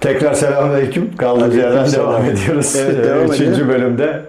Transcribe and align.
Tekrar 0.00 0.34
selamünaleyküm. 0.34 1.16
Kaldığımız 1.16 1.56
yerden 1.56 1.92
devam 1.92 2.24
ediyoruz. 2.24 2.76
Evet, 2.78 3.04
devam 3.04 3.24
Üçüncü 3.26 3.50
edelim. 3.50 3.68
bölümde. 3.68 4.22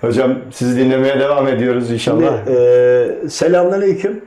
Hocam 0.00 0.34
sizi 0.50 0.80
dinlemeye 0.80 1.20
devam 1.20 1.48
ediyoruz 1.48 1.90
inşallah. 1.90 2.44
Şimdi, 2.44 2.58
e, 2.58 3.28
selamünaleyküm. 3.28 4.20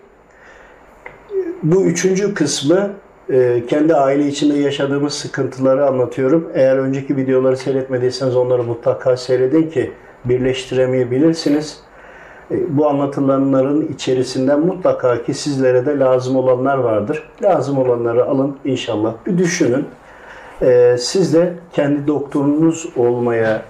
Bu 1.63 1.85
üçüncü 1.85 2.33
kısmı 2.33 2.89
e, 3.29 3.63
kendi 3.67 3.95
aile 3.95 4.27
içinde 4.27 4.57
yaşadığımız 4.57 5.13
sıkıntıları 5.13 5.87
anlatıyorum. 5.87 6.49
Eğer 6.53 6.77
önceki 6.77 7.17
videoları 7.17 7.57
seyretmediyseniz 7.57 8.35
onları 8.35 8.63
mutlaka 8.63 9.17
seyredin 9.17 9.69
ki 9.69 9.91
birleştiremeyebilirsiniz. 10.25 11.79
E, 12.51 12.77
bu 12.77 12.87
anlatılanların 12.87 13.87
içerisinden 13.93 14.59
mutlaka 14.59 15.23
ki 15.23 15.33
sizlere 15.33 15.85
de 15.85 15.99
lazım 15.99 16.35
olanlar 16.35 16.77
vardır. 16.77 17.29
Lazım 17.43 17.77
olanları 17.77 18.25
alın 18.25 18.57
inşallah. 18.65 19.13
Bir 19.25 19.37
düşünün. 19.37 19.85
E, 20.61 20.95
siz 20.99 21.33
de 21.33 21.53
kendi 21.73 22.07
doktorunuz 22.07 22.89
olmaya 22.95 23.61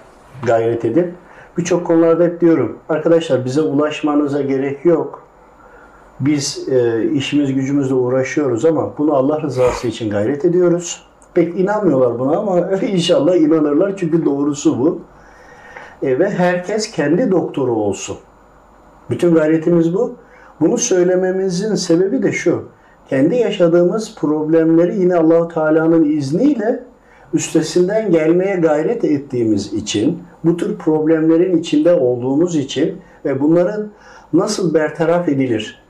gayret 0.46 0.84
edin. 0.84 1.14
Birçok 1.58 1.86
konularda 1.86 2.24
hep 2.24 2.40
diyorum. 2.40 2.78
Arkadaşlar 2.88 3.44
bize 3.44 3.60
ulaşmanıza 3.60 4.42
gerek 4.42 4.84
yok. 4.84 5.22
Biz 6.20 6.68
e, 6.68 7.04
işimiz 7.12 7.54
gücümüzle 7.54 7.94
uğraşıyoruz 7.94 8.64
ama 8.64 8.98
bunu 8.98 9.14
Allah 9.14 9.42
rızası 9.42 9.88
için 9.88 10.10
gayret 10.10 10.44
ediyoruz. 10.44 11.06
Pek 11.34 11.60
inanmıyorlar 11.60 12.18
buna 12.18 12.36
ama 12.36 12.70
inşallah 12.82 13.36
inanırlar 13.36 13.96
çünkü 13.96 14.24
doğrusu 14.24 14.78
bu. 14.78 15.00
E, 16.02 16.18
ve 16.18 16.30
herkes 16.30 16.90
kendi 16.90 17.30
doktoru 17.30 17.72
olsun. 17.72 18.16
Bütün 19.10 19.34
gayretimiz 19.34 19.94
bu. 19.94 20.14
Bunu 20.60 20.78
söylememizin 20.78 21.74
sebebi 21.74 22.22
de 22.22 22.32
şu. 22.32 22.64
Kendi 23.10 23.36
yaşadığımız 23.36 24.14
problemleri 24.14 25.00
yine 25.00 25.16
Allahu 25.16 25.48
Teala'nın 25.48 26.04
izniyle 26.04 26.82
üstesinden 27.34 28.10
gelmeye 28.10 28.56
gayret 28.56 29.04
ettiğimiz 29.04 29.72
için, 29.72 30.22
bu 30.44 30.56
tür 30.56 30.78
problemlerin 30.78 31.58
içinde 31.58 31.94
olduğumuz 31.94 32.56
için 32.56 32.96
ve 33.24 33.40
bunların 33.40 33.90
nasıl 34.32 34.74
bertaraf 34.74 35.28
edilir? 35.28 35.82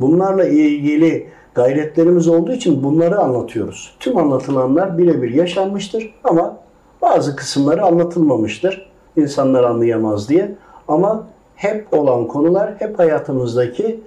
Bunlarla 0.00 0.44
ilgili 0.44 1.28
gayretlerimiz 1.54 2.28
olduğu 2.28 2.52
için 2.52 2.82
bunları 2.82 3.18
anlatıyoruz. 3.18 3.96
Tüm 4.00 4.16
anlatılanlar 4.16 4.98
birebir 4.98 5.34
yaşanmıştır 5.34 6.14
ama 6.24 6.56
bazı 7.02 7.36
kısımları 7.36 7.82
anlatılmamıştır. 7.82 8.90
İnsanlar 9.16 9.64
anlayamaz 9.64 10.28
diye. 10.28 10.54
Ama 10.88 11.26
hep 11.54 11.86
olan 11.92 12.28
konular 12.28 12.74
hep 12.78 12.98
hayatımızdaki 12.98 14.00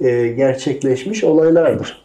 e, 0.00 0.28
gerçekleşmiş 0.28 1.24
olaylardır. 1.24 2.01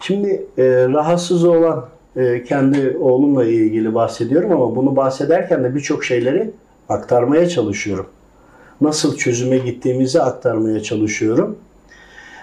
Şimdi 0.00 0.46
e, 0.58 0.64
rahatsız 0.88 1.44
olan 1.44 1.86
e, 2.16 2.44
kendi 2.44 2.96
oğlumla 3.00 3.44
ilgili 3.44 3.94
bahsediyorum 3.94 4.52
ama 4.52 4.76
bunu 4.76 4.96
bahsederken 4.96 5.64
de 5.64 5.74
birçok 5.74 6.04
şeyleri 6.04 6.50
aktarmaya 6.88 7.48
çalışıyorum. 7.48 8.06
Nasıl 8.80 9.16
çözüme 9.16 9.58
gittiğimizi 9.58 10.22
aktarmaya 10.22 10.82
çalışıyorum. 10.82 11.56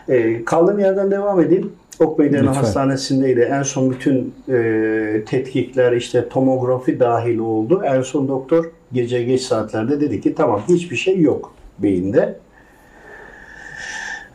E, 0.09 0.45
kaldığım 0.45 0.79
yerden 0.79 1.11
devam 1.11 1.41
edeyim. 1.41 1.71
Okbeyden 1.99 2.41
Lütfen. 2.41 2.53
Hastanesi'ndeydi. 2.53 3.39
En 3.39 3.63
son 3.63 3.91
bütün 3.91 4.33
e, 4.49 5.23
tetkikler 5.25 5.91
işte 5.91 6.29
tomografi 6.29 6.99
dahil 6.99 7.37
oldu. 7.37 7.81
En 7.85 8.01
son 8.01 8.27
doktor 8.27 8.65
gece 8.93 9.23
geç 9.23 9.41
saatlerde 9.41 10.01
dedi 10.01 10.21
ki 10.21 10.35
tamam 10.35 10.61
hiçbir 10.69 10.95
şey 10.95 11.21
yok 11.21 11.53
beyinde. 11.79 12.35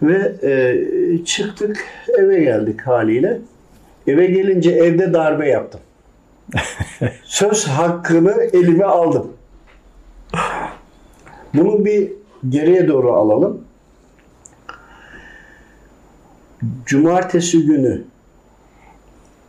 Ve 0.02 0.34
e, 0.42 1.24
çıktık 1.24 1.84
eve 2.18 2.40
geldik 2.40 2.80
haliyle. 2.80 3.40
Eve 4.06 4.26
gelince 4.26 4.70
evde 4.70 5.12
darbe 5.12 5.48
yaptım. 5.48 5.80
Söz 7.24 7.66
hakkını 7.66 8.32
elime 8.52 8.84
aldım. 8.84 9.32
Bunu 11.54 11.84
bir 11.84 12.12
geriye 12.48 12.88
doğru 12.88 13.12
alalım. 13.12 13.64
Cumartesi 16.86 17.66
günü 17.66 18.02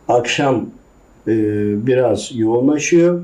akşam 0.08 0.66
e, 1.28 1.32
biraz 1.86 2.30
yoğunlaşıyor. 2.34 3.22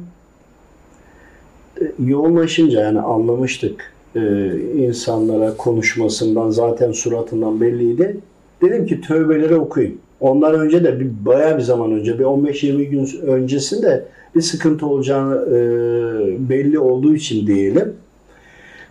E, 1.80 1.84
yoğunlaşınca 1.98 2.80
yani 2.80 3.00
anlamıştık 3.00 3.95
e, 4.16 4.52
insanlara 4.74 5.56
konuşmasından 5.56 6.50
zaten 6.50 6.92
suratından 6.92 7.60
belliydi. 7.60 8.16
Dedim 8.62 8.86
ki 8.86 9.00
tövbeleri 9.00 9.54
okuyun. 9.56 9.98
Ondan 10.20 10.54
önce 10.54 10.84
de 10.84 11.00
bir, 11.00 11.10
bayağı 11.26 11.56
bir 11.56 11.62
zaman 11.62 11.92
önce 11.92 12.18
bir 12.18 12.24
15-20 12.24 12.84
gün 12.84 13.08
öncesinde 13.26 14.04
bir 14.34 14.40
sıkıntı 14.40 14.86
olacağını 14.86 15.34
e, 15.46 15.58
belli 16.48 16.78
olduğu 16.78 17.14
için 17.14 17.46
diyelim. 17.46 17.94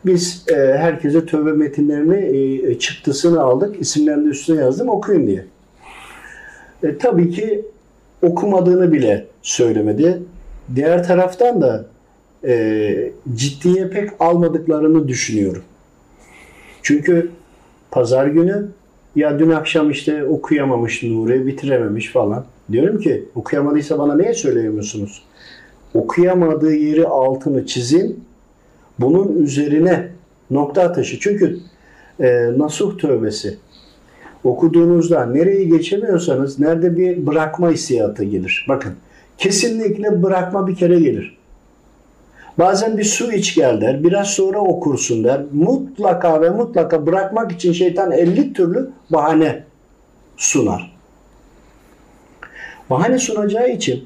Biz 0.05 0.45
e, 0.47 0.55
herkese 0.55 1.25
tövbe 1.25 1.51
metinlerini 1.51 2.17
e, 2.71 2.79
çıktısını 2.79 3.41
aldık. 3.41 3.81
isimlerini 3.81 4.27
üstüne 4.27 4.61
yazdım 4.61 4.89
okuyun 4.89 5.27
diye. 5.27 5.45
E, 6.83 6.97
tabii 6.97 7.29
ki 7.29 7.65
okumadığını 8.21 8.91
bile 8.93 9.25
söylemedi. 9.41 10.21
Diğer 10.75 11.07
taraftan 11.07 11.61
da 11.61 11.85
e, 12.47 13.11
ciddiye 13.35 13.89
pek 13.89 14.09
almadıklarını 14.19 15.07
düşünüyorum. 15.07 15.63
Çünkü 16.81 17.29
pazar 17.91 18.27
günü 18.27 18.67
ya 19.15 19.39
dün 19.39 19.49
akşam 19.49 19.91
işte 19.91 20.25
okuyamamış 20.25 21.03
Nuri, 21.03 21.47
bitirememiş 21.47 22.11
falan. 22.11 22.45
Diyorum 22.71 22.99
ki 22.99 23.25
okuyamadıysa 23.35 23.99
bana 23.99 24.15
niye 24.15 24.33
söyleyemiyorsunuz? 24.33 25.23
Okuyamadığı 25.93 26.75
yeri 26.75 27.07
altını 27.07 27.65
çizin. 27.65 28.23
Bunun 28.99 29.43
üzerine 29.43 30.09
nokta 30.51 30.81
atışı. 30.81 31.19
Çünkü 31.19 31.59
e, 32.19 32.51
nasuh 32.57 32.97
tövbesi 32.97 33.57
okuduğunuzda 34.43 35.25
nereyi 35.25 35.69
geçemiyorsanız 35.69 36.59
nerede 36.59 36.97
bir 36.97 37.27
bırakma 37.27 37.71
hissiyatı 37.71 38.23
gelir. 38.23 38.65
Bakın 38.69 38.93
kesinlikle 39.37 40.23
bırakma 40.23 40.67
bir 40.67 40.75
kere 40.75 40.99
gelir. 40.99 41.37
Bazen 42.59 42.97
bir 42.97 43.03
su 43.03 43.31
iç 43.31 43.55
gel 43.55 43.81
der, 43.81 44.03
biraz 44.03 44.27
sonra 44.27 44.59
okursun 44.59 45.23
der. 45.23 45.41
Mutlaka 45.53 46.41
ve 46.41 46.49
mutlaka 46.49 47.05
bırakmak 47.05 47.51
için 47.51 47.73
şeytan 47.73 48.11
50 48.11 48.53
türlü 48.53 48.89
bahane 49.09 49.63
sunar. 50.37 50.95
Bahane 52.89 53.19
sunacağı 53.19 53.69
için 53.69 54.03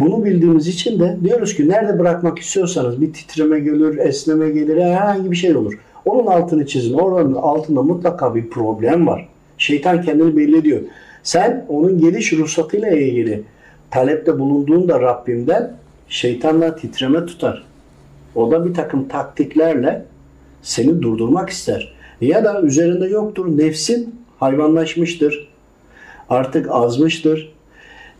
bunu 0.00 0.24
bildiğimiz 0.24 0.68
için 0.68 1.00
de 1.00 1.16
diyoruz 1.24 1.56
ki 1.56 1.68
nerede 1.68 1.98
bırakmak 1.98 2.38
istiyorsanız 2.38 3.00
bir 3.00 3.12
titreme 3.12 3.60
gelir, 3.60 3.98
esneme 3.98 4.50
gelir, 4.50 4.82
herhangi 4.82 5.30
bir 5.30 5.36
şey 5.36 5.56
olur. 5.56 5.78
Onun 6.04 6.26
altını 6.26 6.66
çizin. 6.66 6.94
Oranın 6.94 7.34
altında 7.34 7.82
mutlaka 7.82 8.34
bir 8.34 8.50
problem 8.50 9.06
var. 9.06 9.28
Şeytan 9.58 10.02
kendini 10.02 10.36
belli 10.36 10.56
ediyor. 10.56 10.80
Sen 11.22 11.66
onun 11.68 11.98
geliş 11.98 12.32
ruhsatıyla 12.32 12.90
ilgili 12.90 13.42
talepte 13.90 14.38
bulunduğunda 14.38 15.00
Rabbimden 15.00 15.79
şeytanla 16.10 16.76
titreme 16.76 17.26
tutar. 17.26 17.62
O 18.34 18.50
da 18.50 18.66
bir 18.66 18.74
takım 18.74 19.08
taktiklerle 19.08 20.04
seni 20.62 21.02
durdurmak 21.02 21.50
ister. 21.50 21.92
Ya 22.20 22.44
da 22.44 22.62
üzerinde 22.62 23.06
yoktur. 23.06 23.58
Nefsin 23.58 24.20
hayvanlaşmıştır. 24.40 25.48
Artık 26.28 26.70
azmıştır. 26.70 27.52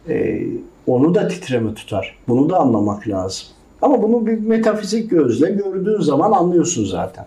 Ee, 0.08 0.46
onu 0.86 1.14
da 1.14 1.28
titreme 1.28 1.74
tutar. 1.74 2.18
Bunu 2.28 2.50
da 2.50 2.58
anlamak 2.58 3.08
lazım. 3.08 3.46
Ama 3.82 4.02
bunu 4.02 4.26
bir 4.26 4.38
metafizik 4.38 5.10
gözle 5.10 5.50
gördüğün 5.50 6.00
zaman 6.00 6.32
anlıyorsun 6.32 6.84
zaten. 6.84 7.26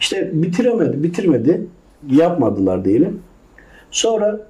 İşte 0.00 0.30
bitiremedi, 0.32 1.02
bitirmedi. 1.02 1.66
Yapmadılar 2.10 2.84
diyelim. 2.84 3.20
Sonra 3.90 4.40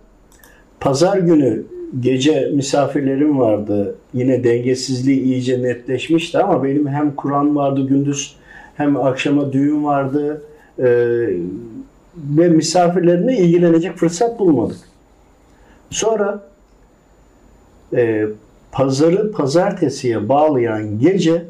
pazar 0.81 1.19
günü 1.19 1.63
gece 2.01 2.51
misafirlerim 2.55 3.39
vardı. 3.39 3.95
Yine 4.15 4.45
dengesizliği 4.45 5.23
iyice 5.23 5.63
netleşmişti 5.63 6.39
ama 6.39 6.65
benim 6.65 6.89
hem 6.89 7.15
Kur'an 7.15 7.57
vardı 7.57 7.87
gündüz 7.87 8.37
hem 8.75 8.97
akşama 8.97 9.53
düğün 9.53 9.85
vardı. 9.85 10.43
Ee, 10.79 10.85
ve 12.17 12.49
misafirlerine 12.49 13.39
ilgilenecek 13.39 13.97
fırsat 13.97 14.39
bulmadık. 14.39 14.77
Sonra 15.91 16.43
e, 17.93 18.27
pazarı 18.73 19.33
pazartesiye 19.33 20.29
bağlayan 20.29 20.99
gece 20.99 21.45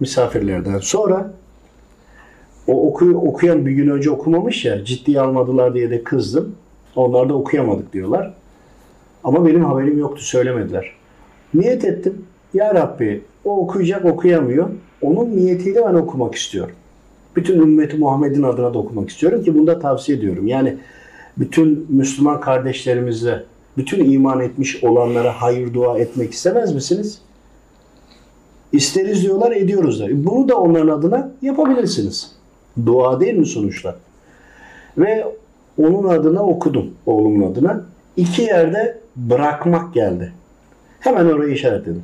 misafirlerden 0.00 0.78
sonra 0.78 1.32
o 2.66 2.88
oku, 2.88 3.04
okuyan 3.04 3.66
bir 3.66 3.70
gün 3.70 3.88
önce 3.88 4.10
okumamış 4.10 4.64
ya 4.64 4.84
ciddiye 4.84 5.20
almadılar 5.20 5.74
diye 5.74 5.90
de 5.90 6.04
kızdım. 6.04 6.54
Onlar 6.96 7.28
da 7.28 7.34
okuyamadık 7.34 7.92
diyorlar. 7.92 8.34
Ama 9.24 9.46
benim 9.46 9.64
haberim 9.64 9.98
yoktu 9.98 10.22
söylemediler. 10.22 10.92
Niyet 11.54 11.84
ettim. 11.84 12.24
Ya 12.54 12.74
Rabbi 12.74 13.22
o 13.44 13.56
okuyacak 13.56 14.04
okuyamıyor. 14.04 14.68
Onun 15.02 15.36
niyetiyle 15.36 15.82
ben 15.86 15.94
okumak 15.94 16.34
istiyorum. 16.34 16.74
Bütün 17.36 17.60
ümmeti 17.60 17.96
Muhammed'in 17.96 18.42
adına 18.42 18.74
da 18.74 18.78
okumak 18.78 19.08
istiyorum 19.08 19.44
ki 19.44 19.54
bunu 19.54 19.66
da 19.66 19.78
tavsiye 19.78 20.18
ediyorum. 20.18 20.46
Yani 20.46 20.76
bütün 21.36 21.86
Müslüman 21.88 22.40
kardeşlerimizle 22.40 23.44
bütün 23.76 24.12
iman 24.12 24.40
etmiş 24.40 24.84
olanlara 24.84 25.32
hayır 25.42 25.74
dua 25.74 25.98
etmek 25.98 26.32
istemez 26.32 26.74
misiniz? 26.74 27.20
İsteriz 28.72 29.22
diyorlar, 29.22 29.52
ediyoruz 29.52 30.00
da. 30.00 30.06
Bunu 30.10 30.48
da 30.48 30.56
onların 30.56 30.88
adına 30.88 31.30
yapabilirsiniz. 31.42 32.32
Dua 32.86 33.20
değil 33.20 33.34
mi 33.34 33.46
sonuçta? 33.46 33.96
Ve 34.98 35.26
onun 35.78 36.08
adına 36.08 36.42
okudum, 36.42 36.90
oğlumun 37.06 37.52
adına. 37.52 37.84
İki 38.16 38.42
yerde 38.42 38.98
bırakmak 39.16 39.94
geldi. 39.94 40.32
Hemen 41.00 41.26
orayı 41.26 41.54
işaretledim. 41.54 42.02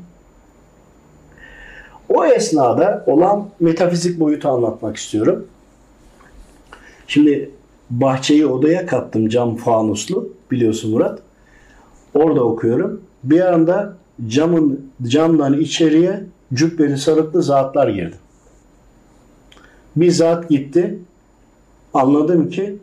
O 2.08 2.25
esnada 2.25 3.05
olan 3.06 3.49
metafizik 3.61 4.20
boyutu 4.20 4.49
anlatmak 4.49 4.97
istiyorum. 4.97 5.47
Şimdi 7.06 7.50
bahçeyi 7.91 8.47
odaya 8.47 8.87
kattım 8.87 9.29
cam 9.29 9.56
fanuslu 9.56 10.29
biliyorsun 10.50 10.91
Murat. 10.91 11.19
Orada 12.14 12.44
okuyorum. 12.44 13.00
Bir 13.25 13.41
anda 13.41 13.97
camın 14.26 14.91
camdan 15.02 15.61
içeriye 15.61 16.25
cübbeli 16.55 16.99
sarıklı 16.99 17.43
zatlar 17.43 17.88
girdi. 17.88 18.17
Bir 19.97 20.11
zat 20.11 20.49
gitti. 20.49 20.99
Anladım 21.94 22.50
ki 22.50 22.76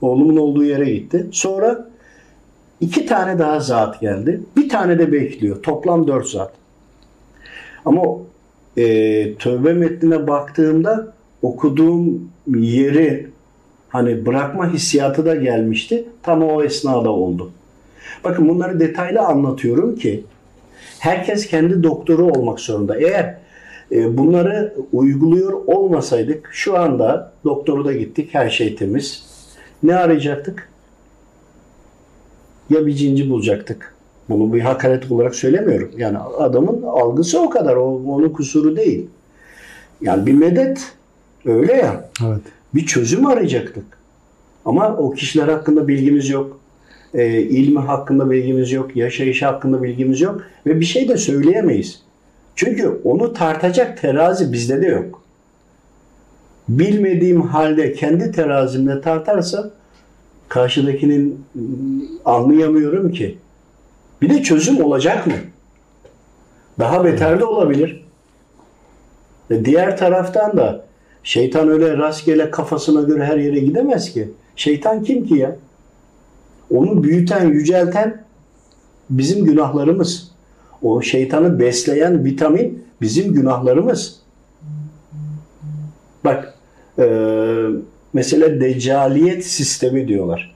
oğlumun 0.00 0.36
olduğu 0.36 0.64
yere 0.64 0.90
gitti. 0.90 1.26
Sonra 1.32 1.87
iki 2.80 3.06
tane 3.06 3.38
daha 3.38 3.60
zat 3.60 4.00
geldi. 4.00 4.40
Bir 4.56 4.68
tane 4.68 4.98
de 4.98 5.12
bekliyor. 5.12 5.62
Toplam 5.62 6.06
dört 6.06 6.28
zat. 6.28 6.52
Ama 7.84 8.02
e, 8.76 8.84
tövbe 9.34 9.72
metnine 9.72 10.26
baktığımda 10.26 11.12
okuduğum 11.42 12.30
yeri 12.56 13.26
hani 13.88 14.26
bırakma 14.26 14.72
hissiyatı 14.72 15.26
da 15.26 15.34
gelmişti. 15.34 16.04
Tam 16.22 16.42
o 16.42 16.62
esnada 16.62 17.10
oldu. 17.10 17.50
Bakın 18.24 18.48
bunları 18.48 18.80
detaylı 18.80 19.20
anlatıyorum 19.20 19.96
ki 19.96 20.24
herkes 20.98 21.46
kendi 21.46 21.82
doktoru 21.82 22.26
olmak 22.26 22.60
zorunda. 22.60 22.96
Eğer 22.96 23.38
e, 23.92 24.18
bunları 24.18 24.74
uyguluyor 24.92 25.52
olmasaydık 25.52 26.48
şu 26.52 26.78
anda 26.78 27.32
doktoru 27.44 27.84
da 27.84 27.92
gittik 27.92 28.28
her 28.32 28.50
şey 28.50 28.76
temiz. 28.76 29.24
Ne 29.82 29.96
arayacaktık? 29.96 30.68
Ya 32.70 32.86
bir 32.86 32.94
cinci 32.94 33.30
bulacaktık. 33.30 33.94
Bunu 34.28 34.54
bir 34.54 34.60
hakaret 34.60 35.12
olarak 35.12 35.34
söylemiyorum. 35.34 35.90
Yani 35.96 36.18
adamın 36.18 36.82
algısı 36.82 37.40
o 37.40 37.50
kadar. 37.50 37.76
O, 37.76 38.02
onun 38.06 38.28
kusuru 38.28 38.76
değil. 38.76 39.06
Yani 40.00 40.26
bir 40.26 40.32
medet 40.32 40.92
öyle 41.44 41.72
ya. 41.72 42.10
Evet. 42.26 42.40
Bir 42.74 42.86
çözüm 42.86 43.26
arayacaktık. 43.26 43.84
Ama 44.64 44.96
o 44.96 45.10
kişiler 45.10 45.48
hakkında 45.48 45.88
bilgimiz 45.88 46.28
yok. 46.28 46.60
E, 47.14 47.40
ilmi 47.40 47.78
hakkında 47.78 48.30
bilgimiz 48.30 48.72
yok. 48.72 48.96
Yaşayışı 48.96 49.46
hakkında 49.46 49.82
bilgimiz 49.82 50.20
yok. 50.20 50.42
Ve 50.66 50.80
bir 50.80 50.84
şey 50.84 51.08
de 51.08 51.16
söyleyemeyiz. 51.16 52.02
Çünkü 52.56 53.00
onu 53.04 53.32
tartacak 53.32 54.00
terazi 54.00 54.52
bizde 54.52 54.82
de 54.82 54.86
yok. 54.86 55.22
Bilmediğim 56.68 57.42
halde 57.42 57.92
kendi 57.92 58.32
terazimle 58.32 59.00
tartarsam 59.00 59.70
karşıdakinin 60.48 61.44
anlayamıyorum 62.24 63.12
ki. 63.12 63.38
Bir 64.22 64.30
de 64.30 64.42
çözüm 64.42 64.84
olacak 64.84 65.26
mı? 65.26 65.32
Daha 66.78 67.04
beter 67.04 67.40
de 67.40 67.44
olabilir. 67.44 68.04
Ve 69.50 69.64
diğer 69.64 69.96
taraftan 69.96 70.56
da 70.56 70.84
şeytan 71.22 71.68
öyle 71.68 71.96
rastgele 71.96 72.50
kafasına 72.50 73.02
göre 73.02 73.24
her 73.24 73.36
yere 73.36 73.58
gidemez 73.58 74.12
ki. 74.12 74.28
Şeytan 74.56 75.02
kim 75.02 75.26
ki 75.26 75.34
ya? 75.34 75.56
Onu 76.70 77.02
büyüten, 77.02 77.48
yücelten 77.48 78.24
bizim 79.10 79.44
günahlarımız. 79.44 80.30
O 80.82 81.02
şeytanı 81.02 81.60
besleyen 81.60 82.24
vitamin 82.24 82.84
bizim 83.00 83.34
günahlarımız. 83.34 84.20
Bak 86.24 86.54
eee 86.98 87.68
mesela 88.12 88.60
deccaliyet 88.60 89.46
sistemi 89.46 90.08
diyorlar. 90.08 90.54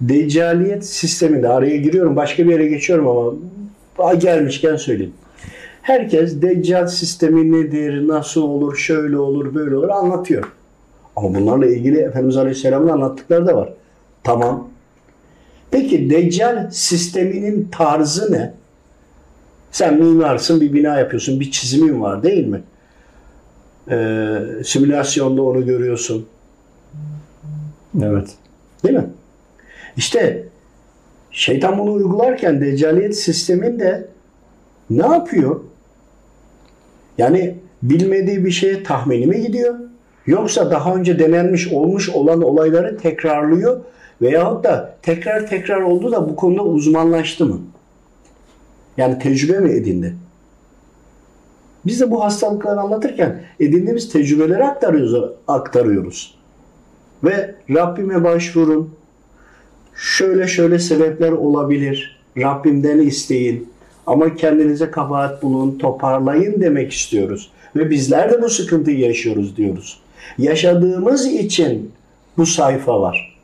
Deccaliyet 0.00 0.86
sisteminde 0.86 1.48
araya 1.48 1.76
giriyorum 1.76 2.16
başka 2.16 2.46
bir 2.46 2.52
yere 2.52 2.66
geçiyorum 2.66 3.36
ama 3.98 4.14
gelmişken 4.14 4.76
söyleyeyim. 4.76 5.12
Herkes 5.82 6.42
deccal 6.42 6.86
sistemi 6.86 7.52
nedir, 7.52 8.08
nasıl 8.08 8.42
olur, 8.42 8.76
şöyle 8.76 9.18
olur, 9.18 9.54
böyle 9.54 9.76
olur 9.76 9.88
anlatıyor. 9.88 10.44
Ama 11.16 11.34
bunlarla 11.34 11.66
ilgili 11.66 11.98
Efendimiz 11.98 12.36
Aleyhisselam'ın 12.36 12.88
anlattıkları 12.88 13.46
da 13.46 13.56
var. 13.56 13.72
Tamam. 14.24 14.68
Peki 15.70 16.10
deccal 16.10 16.70
sisteminin 16.70 17.68
tarzı 17.72 18.32
ne? 18.32 18.54
Sen 19.70 19.94
mimarsın, 19.94 20.60
bir 20.60 20.72
bina 20.72 20.98
yapıyorsun, 20.98 21.40
bir 21.40 21.50
çizimin 21.50 22.00
var 22.00 22.22
değil 22.22 22.46
mi? 22.46 22.60
Ee, 23.90 24.38
simülasyonda 24.64 25.42
onu 25.42 25.66
görüyorsun. 25.66 26.26
Evet. 28.02 28.34
Değil 28.84 28.94
mi? 28.94 29.06
İşte 29.96 30.44
şeytan 31.30 31.78
bunu 31.78 31.92
uygularken 31.92 32.60
deccaliyet 32.60 33.16
sisteminde 33.18 34.08
ne 34.90 35.06
yapıyor? 35.06 35.60
Yani 37.18 37.54
bilmediği 37.82 38.44
bir 38.44 38.50
şeye 38.50 38.82
tahmini 38.82 39.26
mi 39.26 39.40
gidiyor? 39.40 39.74
Yoksa 40.26 40.70
daha 40.70 40.94
önce 40.94 41.18
denenmiş 41.18 41.68
olmuş 41.68 42.08
olan 42.08 42.42
olayları 42.42 42.98
tekrarlıyor 42.98 43.80
veyahut 44.22 44.64
da 44.64 44.96
tekrar 45.02 45.46
tekrar 45.46 45.80
oldu 45.80 46.12
da 46.12 46.28
bu 46.28 46.36
konuda 46.36 46.62
uzmanlaştı 46.62 47.46
mı? 47.46 47.60
Yani 48.96 49.18
tecrübe 49.18 49.58
mi 49.58 49.70
edindi? 49.70 50.16
Biz 51.86 52.00
de 52.00 52.10
bu 52.10 52.24
hastalıkları 52.24 52.80
anlatırken 52.80 53.42
edindiğimiz 53.60 54.12
tecrübeleri 54.12 54.64
aktarıyoruz. 54.64 55.30
aktarıyoruz. 55.48 56.34
Ve 57.24 57.54
Rabbime 57.70 58.24
başvurun. 58.24 58.94
Şöyle 59.94 60.48
şöyle 60.48 60.78
sebepler 60.78 61.32
olabilir. 61.32 62.20
Rabbimden 62.38 62.98
isteyin. 62.98 63.72
Ama 64.06 64.34
kendinize 64.34 64.90
kabahat 64.90 65.42
bulun, 65.42 65.78
toparlayın 65.78 66.60
demek 66.60 66.92
istiyoruz. 66.92 67.50
Ve 67.76 67.90
bizler 67.90 68.32
de 68.32 68.42
bu 68.42 68.48
sıkıntıyı 68.48 68.98
yaşıyoruz 68.98 69.56
diyoruz. 69.56 70.00
Yaşadığımız 70.38 71.26
için 71.26 71.92
bu 72.38 72.46
sayfa 72.46 73.00
var. 73.00 73.38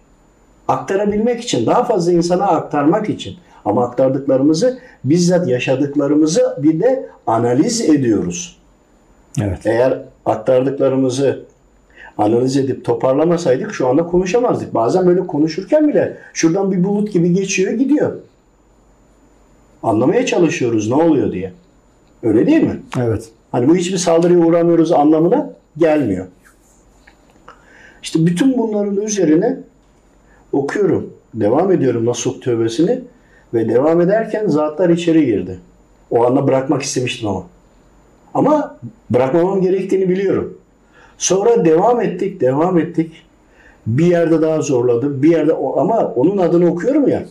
Aktarabilmek 0.69 1.41
için, 1.41 1.67
daha 1.67 1.85
fazla 1.85 2.13
insana 2.13 2.47
aktarmak 2.47 3.09
için. 3.09 3.37
Ama 3.69 3.85
aktardıklarımızı, 3.85 4.79
bizzat 5.05 5.49
yaşadıklarımızı 5.49 6.57
bir 6.59 6.81
de 6.81 7.09
analiz 7.27 7.81
ediyoruz. 7.81 8.59
Evet. 9.41 9.67
Eğer 9.67 10.03
aktardıklarımızı 10.27 11.45
analiz 12.19 12.57
edip 12.57 12.85
toparlamasaydık 12.85 13.75
şu 13.75 13.89
anda 13.89 14.07
konuşamazdık. 14.07 14.75
Bazen 14.75 15.07
böyle 15.07 15.27
konuşurken 15.27 15.89
bile 15.89 16.17
şuradan 16.35 16.73
bir 16.73 16.85
bulut 16.85 17.13
gibi 17.13 17.33
geçiyor 17.33 17.73
gidiyor. 17.73 18.13
Anlamaya 19.83 20.27
çalışıyoruz 20.27 20.89
ne 20.89 20.95
oluyor 20.95 21.33
diye. 21.33 21.53
Öyle 22.23 22.47
değil 22.47 22.63
mi? 22.63 22.81
Evet. 22.99 23.29
Hani 23.53 23.69
bu 23.69 23.77
hiçbir 23.77 23.99
saldırıya 23.99 24.39
uğramıyoruz 24.39 24.93
anlamına 24.93 25.51
gelmiyor. 25.79 26.27
İşte 28.03 28.27
bütün 28.27 28.59
bunların 28.59 28.97
üzerine 28.97 29.57
okuyorum. 30.53 31.13
Devam 31.35 31.73
ediyorum 31.73 32.07
Nasuh 32.07 32.41
tövbesini 32.41 33.01
ve 33.55 33.69
devam 33.69 34.01
ederken 34.01 34.47
zatlar 34.47 34.89
içeri 34.91 35.27
girdi. 35.27 35.59
O 36.11 36.27
anda 36.27 36.47
bırakmak 36.47 36.83
istemiştim 36.83 37.29
ama. 37.29 37.45
Ama 38.35 38.77
bırakmamam 39.11 39.61
gerektiğini 39.61 40.09
biliyorum. 40.09 40.59
Sonra 41.19 41.65
devam 41.65 42.01
ettik, 42.01 42.41
devam 42.41 42.79
ettik. 42.79 43.13
Bir 43.87 44.07
yerde 44.07 44.43
daha 44.43 44.61
zorladı, 44.61 45.23
bir 45.23 45.31
yerde 45.31 45.53
ama 45.53 46.13
onun 46.17 46.39
adını 46.39 46.73
okuyorum 46.73 47.09
ya. 47.09 47.25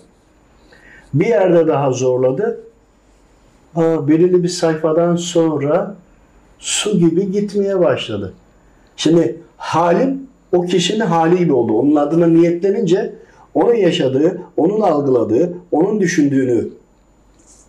Bir 1.13 1.25
yerde 1.25 1.67
daha 1.67 1.91
zorladı. 1.91 2.59
Aa, 3.75 4.07
belirli 4.07 4.43
bir 4.43 4.47
sayfadan 4.47 5.15
sonra 5.15 5.95
su 6.59 6.99
gibi 6.99 7.31
gitmeye 7.31 7.79
başladı. 7.79 8.33
Şimdi 8.95 9.39
halim 9.57 10.27
o 10.51 10.61
kişinin 10.61 10.99
hali 10.99 11.37
gibi 11.37 11.53
oldu. 11.53 11.73
Onun 11.73 11.95
adına 11.95 12.27
niyetlenince 12.27 13.15
onun 13.53 13.73
yaşadığı, 13.73 14.41
onun 14.57 14.81
algıladığı, 14.81 15.53
onun 15.71 15.99
düşündüğünü 15.99 16.67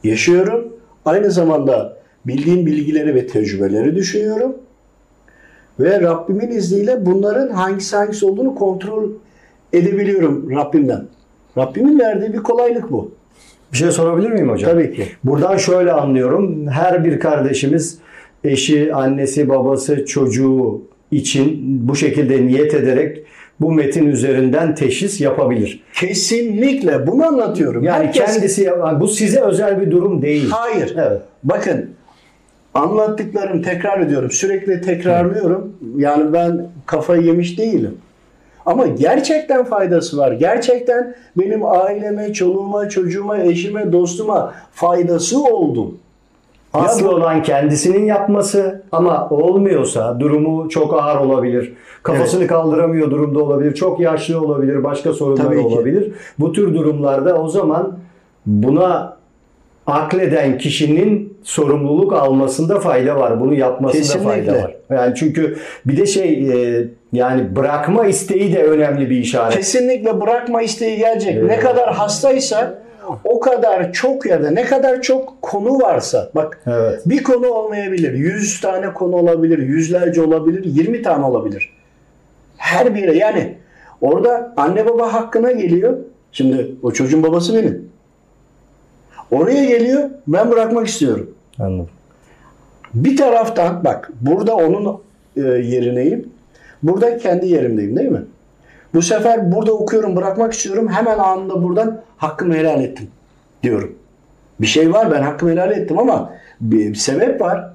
yaşıyorum. 0.05 0.73
Aynı 1.05 1.31
zamanda 1.31 1.97
bildiğim 2.27 2.67
bilgileri 2.67 3.15
ve 3.15 3.27
tecrübeleri 3.27 3.97
düşünüyorum. 3.97 4.57
Ve 5.81 6.01
Rabbimin 6.01 6.51
izniyle 6.51 7.07
bunların 7.07 7.49
hangisi 7.49 7.97
hangisi 7.97 8.27
olduğunu 8.27 8.55
kontrol 8.55 9.11
edebiliyorum 9.73 10.51
Rabbimden. 10.51 11.05
Rabbimin 11.59 11.99
verdiği 11.99 12.33
bir 12.33 12.39
kolaylık 12.39 12.91
bu. 12.91 13.11
Bir 13.73 13.77
şey 13.77 13.91
sorabilir 13.91 14.31
miyim 14.31 14.49
hocam? 14.49 14.71
Tabii 14.71 14.95
ki. 14.95 15.07
Buradan 15.25 15.57
şöyle 15.57 15.93
anlıyorum. 15.93 16.67
Her 16.67 17.05
bir 17.05 17.21
kardeşimiz 17.21 17.99
eşi, 18.45 18.95
annesi, 18.95 19.49
babası, 19.49 20.05
çocuğu 20.05 20.83
için 21.11 21.59
bu 21.89 21.97
şekilde 21.97 22.47
niyet 22.47 22.75
ederek 22.75 23.25
bu 23.61 23.73
metin 23.73 24.07
üzerinden 24.07 24.75
teşhis 24.75 25.21
yapabilir. 25.21 25.83
Kesinlikle 25.95 27.07
bunu 27.07 27.27
anlatıyorum. 27.27 27.85
Yani 27.85 28.07
Herkes- 28.07 28.25
kendisi 28.25 28.71
bu 29.01 29.09
size 29.09 29.41
özel 29.41 29.81
bir 29.81 29.91
durum 29.91 30.23
değil. 30.23 30.51
Hayır. 30.51 30.95
Evet. 30.97 31.23
Bakın 31.45 31.91
anlattıklarım 32.75 33.63
tekrar 33.63 34.01
ediyorum. 34.01 34.31
Sürekli 34.31 34.81
tekrarlıyorum. 34.81 35.73
Yani 35.97 36.33
ben 36.33 36.67
kafayı 36.87 37.23
yemiş 37.23 37.59
değilim. 37.59 37.99
Ama 38.67 38.87
gerçekten 38.87 39.65
faydası 39.65 40.19
var. 40.19 40.33
Gerçekten 40.33 41.15
benim 41.37 41.65
aileme, 41.65 42.33
çoluğuma, 42.33 42.89
çocuğuma, 42.89 43.39
eşime, 43.39 43.93
dostuma 43.93 44.55
faydası 44.73 45.45
oldu. 45.45 45.95
Asıl 46.75 47.05
Ya 47.05 47.11
olan 47.11 47.43
kendisinin 47.43 48.07
yapması 48.07 48.83
ama 48.93 49.29
olmuyorsa 49.31 50.21
durumu 50.21 50.69
çok 50.69 51.03
ağır 51.03 51.21
olabilir. 51.21 51.73
Kafasını 52.03 52.47
kaldıramıyor 52.47 53.11
durumda 53.11 53.43
olabilir. 53.43 53.75
Çok 53.75 54.01
yaşlı 54.01 54.41
olabilir. 54.41 54.85
Başka 54.85 55.13
ki. 55.69 55.75
olabilir. 55.75 56.13
Bu 56.39 56.53
tür 56.53 56.75
durumlarda 56.75 57.43
o 57.43 57.49
zaman 57.49 57.99
buna 58.47 59.17
akleden 59.87 60.59
kişinin 60.59 61.39
sorumluluk 61.43 62.13
almasında 62.13 62.81
fayda 62.81 63.17
var. 63.17 63.41
Bunu 63.41 63.55
yapmasında 63.55 64.03
Kesinlikle. 64.03 64.29
fayda 64.29 64.53
var. 64.63 64.77
Yani 64.91 65.15
çünkü 65.15 65.57
bir 65.87 65.97
de 65.97 66.07
şey 66.07 66.51
e, 66.51 66.85
yani 67.13 67.57
bırakma 67.57 68.07
isteği 68.07 68.53
de 68.53 68.63
önemli 68.63 69.11
bir 69.11 69.17
işaret. 69.17 69.57
Kesinlikle 69.57 70.21
bırakma 70.21 70.63
isteği 70.63 70.99
gelecek. 70.99 71.35
Ne 71.35 71.41
Evet. 71.53 71.61
kadar 71.61 71.95
hastaysa 71.95 72.83
o 73.25 73.41
kadar 73.41 73.93
çok 73.93 74.27
yerde, 74.27 74.55
ne 74.55 74.65
kadar 74.65 75.03
çok 75.03 75.43
konu 75.43 75.79
varsa. 75.81 76.31
Bak 76.35 76.61
Evet. 76.67 77.03
bir 77.07 77.23
konu 77.23 77.47
olmayabilir. 77.49 78.13
100 78.13 78.61
tane 78.61 78.93
konu 78.93 79.17
olabilir. 79.17 79.59
Yüzlerce 79.59 80.23
olabilir. 80.23 80.65
20 80.65 81.03
tane 81.03 81.25
olabilir. 81.25 81.73
Her 82.57 82.95
biri 82.95 83.19
yani 83.19 83.55
orada 84.01 84.53
anne 84.57 84.87
baba 84.87 85.13
hakkına 85.13 85.53
geliyor. 85.53 85.97
Şimdi 86.33 86.71
o 86.83 86.91
çocuğun 86.93 87.23
babası 87.23 87.55
benim. 87.55 87.89
Oraya 89.31 89.65
geliyor. 89.65 90.11
Ben 90.27 90.51
bırakmak 90.51 90.87
istiyorum. 90.87 91.31
Anladım. 91.59 91.89
Bir 92.95 93.17
taraftan 93.17 93.85
bak 93.85 94.11
burada 94.21 94.57
onun 94.57 95.01
e, 95.37 95.41
yerineyim. 95.41 96.29
Burada 96.83 97.19
kendi 97.19 97.49
yerimdeyim 97.49 97.97
değil 97.97 98.09
mi? 98.09 98.23
Bu 98.95 99.03
sefer 99.03 99.53
burada 99.53 99.73
okuyorum 99.73 100.17
bırakmak 100.17 100.53
istiyorum. 100.53 100.89
Hemen 100.89 101.19
anında 101.19 101.63
buradan 101.63 102.01
hakkımı 102.17 102.55
helal 102.55 102.85
ettim 102.85 103.09
diyorum. 103.63 103.95
Bir 104.61 104.67
şey 104.67 104.93
var 104.93 105.11
ben 105.11 105.23
hakkımı 105.23 105.51
helal 105.53 105.71
ettim 105.71 105.99
ama 105.99 106.33
bir, 106.61 106.95
sebep 106.95 107.41
var. 107.41 107.71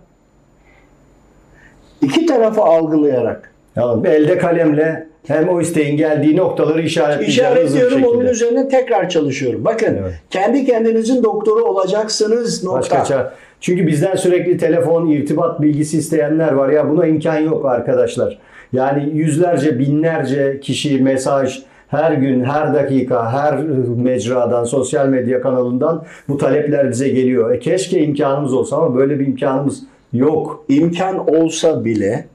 İki 2.01 2.25
tarafı 2.25 2.61
algılayarak 2.61 3.53
Anladım. 3.75 4.05
Elde 4.05 4.37
kalemle 4.37 5.07
hem 5.27 5.49
o 5.49 5.61
isteğin 5.61 5.97
geldiği 5.97 6.37
noktaları 6.37 6.81
işaretleyeceğim. 6.81 7.51
işaretliyorum 7.51 8.03
onun 8.03 8.25
üzerine 8.25 8.67
tekrar 8.67 9.09
çalışıyorum. 9.09 9.65
Bakın 9.65 9.97
Evet. 10.01 10.13
kendi 10.29 10.65
kendinizin 10.65 11.23
doktoru 11.23 11.63
olacaksınız 11.63 12.63
nokta. 12.63 12.79
Başka 12.99 13.15
ça- 13.15 13.29
Çünkü 13.61 13.87
bizden 13.87 14.15
sürekli 14.15 14.57
telefon, 14.57 15.07
irtibat 15.07 15.61
bilgisi 15.61 15.97
isteyenler 15.97 16.51
var. 16.51 16.69
Ya 16.69 16.89
buna 16.89 17.05
imkan 17.07 17.37
yok 17.39 17.65
arkadaşlar. 17.65 18.39
Yani 18.73 19.09
yüzlerce, 19.13 19.79
binlerce 19.79 20.59
kişi 20.59 21.01
mesaj 21.01 21.63
her 21.87 22.11
gün, 22.11 22.43
her 22.43 22.73
dakika, 22.73 23.31
her 23.33 23.63
mecradan, 23.97 24.63
sosyal 24.63 25.07
medya 25.07 25.41
kanalından 25.41 26.03
bu 26.29 26.37
talepler 26.37 26.89
bize 26.89 27.09
geliyor. 27.09 27.51
E 27.51 27.59
keşke 27.59 28.03
imkanımız 28.03 28.53
olsa 28.53 28.77
ama 28.77 28.95
böyle 28.95 29.19
bir 29.19 29.27
imkanımız 29.27 29.83
yok. 30.13 30.65
imkan 30.69 31.29
olsa 31.35 31.85
bile 31.85 32.25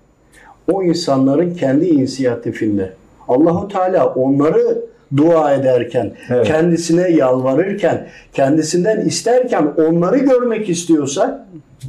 o 0.72 0.82
insanların 0.82 1.54
kendi 1.54 1.86
inisiyatifinde 1.86 2.92
Allahu 3.28 3.68
Teala 3.68 4.06
onları 4.06 4.78
dua 5.16 5.54
ederken, 5.54 6.12
Evet. 6.30 6.46
kendisine 6.46 7.08
yalvarırken, 7.10 8.06
kendisinden 8.32 9.00
isterken 9.00 9.66
onları 9.76 10.18
görmek 10.18 10.68
istiyorsa 10.68 11.46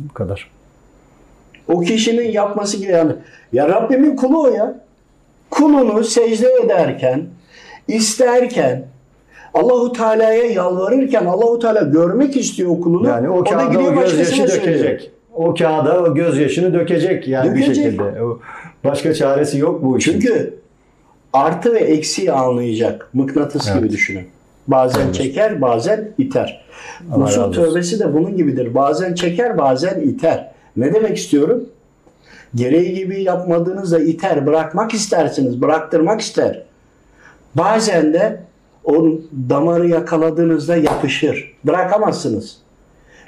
Bu 0.10 0.14
kadar. 0.14 0.59
O 1.70 1.80
kişinin 1.82 2.32
yapması 2.32 2.78
gereken 2.78 3.16
ya 3.54 3.68
Rabbimin 3.70 4.16
kulu 4.16 4.44
o 4.44 4.48
ya. 4.48 4.76
Kulunu 5.50 6.04
secde 6.04 6.48
ederken, 6.66 7.22
isterken 7.88 8.86
Allahu 9.54 9.94
Teala'ya 9.94 10.44
yalvarırken 10.46 11.26
Allahu 11.26 11.60
Teala 11.60 11.82
görmek 11.82 12.38
istiyor 12.38 12.70
o 12.72 12.82
kulunu. 12.82 13.08
Yani 13.08 13.30
o 13.30 13.46
da 13.46 13.50
kağıda 13.50 13.74
gidiyor 13.74 13.94
o 13.94 13.96
başkasına 13.96 14.22
gözyaşı 14.22 14.52
söylüyor. 14.52 14.80
dökecek. 14.84 15.12
O 15.36 15.54
kağıda 15.54 16.04
o 16.04 16.14
gözyaşını 16.16 16.74
dökecek 16.74 17.28
yani 17.28 17.56
bir 17.56 17.62
Dökecek. 17.62 17.76
şekilde. 17.86 18.24
O- 18.24 18.40
Başka 18.84 19.14
çaresi 19.14 19.58
yok 19.58 19.84
bu 19.84 19.98
işin. 19.98 20.12
Çünkü 20.12 20.54
artı 21.34 21.74
ve 21.74 21.80
eksiği 21.80 22.32
anlayacak. 22.32 23.10
Mıknatıs 23.14 23.68
Evet. 23.68 23.80
gibi 23.80 23.90
düşünün. 23.92 24.28
Bazen 24.68 25.02
Evet. 25.06 25.16
çeker, 25.16 25.62
bazen 25.62 26.10
iter. 26.18 26.66
Allah 27.12 27.24
Usul 27.26 27.42
razı 27.42 27.50
olsun. 27.50 27.64
tövbesi 27.64 28.00
de 28.00 28.14
bunun 28.14 28.38
gibidir. 28.38 28.74
Bazen 28.76 29.14
çeker, 29.14 29.58
bazen 29.58 30.00
iter. 30.00 30.52
Ne 30.78 30.94
demek 30.94 31.18
istiyorum? 31.18 31.70
Gereği 32.56 32.94
gibi 32.94 33.24
yapmadığınızda 33.24 34.00
iter, 34.00 34.46
bırakmak 34.46 34.94
istersiniz, 34.94 35.62
bıraktırmak 35.62 36.22
ister. 36.22 36.64
Bazen 37.56 38.14
de 38.14 38.42
o 38.84 39.08
damarı 39.50 39.88
yakaladığınızda 39.88 40.76
yapışır. 40.76 41.54
Bırakamazsınız. 41.64 42.58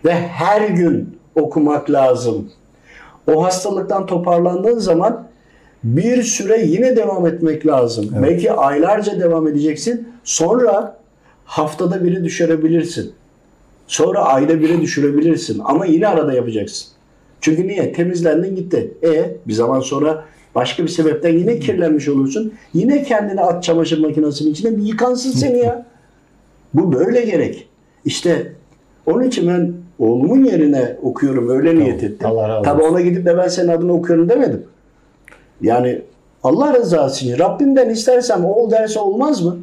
Ve 0.05 0.13
her 0.13 0.69
gün 0.69 1.17
okumak 1.35 1.91
lazım. 1.91 2.51
O 3.33 3.43
hastalıktan 3.43 4.05
toparlandığın 4.05 4.79
zaman 4.79 5.27
bir 5.83 6.23
süre 6.23 6.61
yine 6.65 6.95
devam 6.95 7.27
etmek 7.27 7.67
lazım. 7.67 8.09
Belki 8.23 8.51
aylarca 8.51 9.19
devam 9.19 9.47
edeceksin. 9.47 10.07
Sonra 10.23 10.97
haftada 11.45 12.03
biri 12.03 12.23
düşürebilirsin. 12.23 13.13
Sonra 13.87 14.19
ayda 14.19 14.59
biri 14.61 14.81
düşürebilirsin. 14.81 15.61
Ama 15.65 15.85
yine 15.85 16.07
arada 16.07 16.33
yapacaksın. 16.33 16.87
Çünkü 17.41 17.67
niye? 17.67 17.93
Temizlendin 17.93 18.55
gitti. 18.55 18.93
E 19.03 19.35
bir 19.47 19.53
zaman 19.53 19.79
sonra 19.79 20.25
başka 20.55 20.83
bir 20.83 20.87
sebepten 20.87 21.37
yine 21.37 21.59
kirlenmiş 21.59 22.09
olursun. 22.09 22.53
Yine 22.73 23.03
kendini 23.03 23.41
at 23.41 23.63
çamaşır 23.63 23.99
makinesinin 23.99 24.51
içine 24.51 24.77
bir 24.77 24.83
yıkansın 24.83 25.31
seni 25.31 25.59
ya. 25.59 25.85
Bu 26.73 26.93
böyle 26.93 27.21
gerek. 27.21 27.67
İşte 28.05 28.53
onun 29.05 29.23
için 29.23 29.47
ben 29.47 29.73
oğlumun 29.99 30.43
yerine 30.43 30.97
okuyorum. 31.01 31.49
Öyle 31.49 31.75
niyet 31.75 32.03
ettim. 32.03 32.27
Allah 32.27 32.49
razı 32.49 32.63
Tabii 32.63 32.83
ona 32.83 33.01
gidip 33.01 33.25
de 33.25 33.37
ben 33.37 33.47
senin 33.47 33.67
adını 33.67 33.93
okuyorum 33.93 34.29
demedim. 34.29 34.63
Yani 35.61 36.01
Allah 36.43 36.73
rızası 36.73 37.25
için 37.25 37.39
Rabbimden 37.39 37.89
istersem 37.89 38.45
ol 38.45 38.71
derse 38.71 38.99
olmaz 38.99 39.41
mı? 39.41 39.57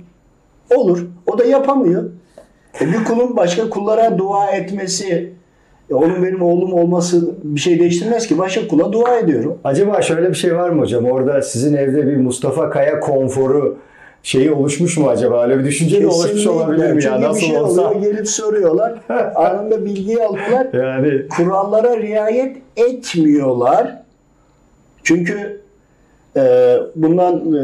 Olur. 0.75 1.07
O 1.27 1.39
da 1.39 1.45
yapamıyor. 1.45 2.11
E 2.81 2.87
bir 2.87 3.05
kulun 3.05 3.37
başka 3.37 3.71
kullara 3.71 4.19
dua 4.19 4.51
etmesi, 4.51 5.33
e 5.90 5.95
onun 5.95 6.23
benim 6.23 6.42
oğlum 6.42 6.73
olması 6.73 7.30
bir 7.42 7.61
şey 7.61 7.80
değiştirmez 7.80 8.26
ki. 8.26 8.38
Başka 8.38 8.68
kula 8.68 8.92
dua 8.92 9.18
ediyorum. 9.18 9.59
Acaba 9.64 10.02
şöyle 10.02 10.28
bir 10.28 10.35
şey 10.35 10.57
var 10.57 10.71
mı 10.71 10.83
hocam? 10.83 11.04
Orada 11.04 11.42
sizin 11.42 11.76
evde 11.76 12.07
bir 12.07 12.16
Mustafa 12.16 12.71
Kaya 12.71 13.00
konforu 13.00 13.78
şeyi 14.23 14.50
oluşmuş 14.50 14.99
mu 14.99 15.09
acaba? 15.09 15.45
Öyle 15.45 15.59
bir 15.59 15.64
düşünce 15.64 16.02
de 16.02 16.07
oluşmuş 16.07 16.47
olabilir 16.47 16.92
mi 16.92 17.04
ya? 17.04 17.21
Nasıl 17.21 17.40
bir 17.40 17.47
şey 17.47 17.59
olsa. 17.59 17.90
oluyor, 17.90 18.02
gelip 18.02 18.28
soruyorlar. 18.28 18.99
anında 19.35 19.85
bilgiyi 19.85 20.23
alıyorlar. 20.25 20.66
Yani 20.73 21.28
kurallara 21.28 21.97
riayet 21.97 22.57
etmiyorlar. 22.76 24.02
Çünkü 25.02 25.61
e, 26.37 26.76
bundan 26.97 27.35
e, 27.37 27.62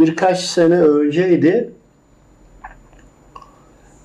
birkaç 0.00 0.40
sene 0.40 0.80
önceydi. 0.80 1.70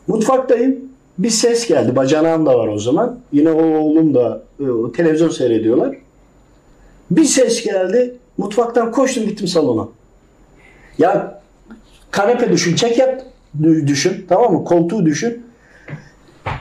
Mutfaktayım. 0.07 0.88
Bir 1.17 1.29
ses 1.29 1.67
geldi. 1.67 1.95
Bacanağım 1.95 2.45
da 2.45 2.59
var 2.59 2.67
o 2.67 2.79
zaman. 2.79 3.19
Yine 3.31 3.51
o 3.51 3.63
oğlum 3.63 4.13
da 4.13 4.41
e, 4.59 4.65
televizyon 4.95 5.29
seyrediyorlar. 5.29 5.97
Bir 7.12 7.25
ses 7.25 7.63
geldi. 7.63 8.15
Mutfaktan 8.38 8.91
koştum 8.91 9.25
gittim 9.25 9.47
salona. 9.47 9.88
Ya 10.97 11.41
kanepe 12.12 12.51
düşün, 12.51 12.75
çek 12.75 12.97
yap 12.97 13.21
düşün. 13.62 14.25
Tamam 14.29 14.53
mı? 14.53 14.65
Koltuğu 14.65 15.05
düşün. 15.05 15.45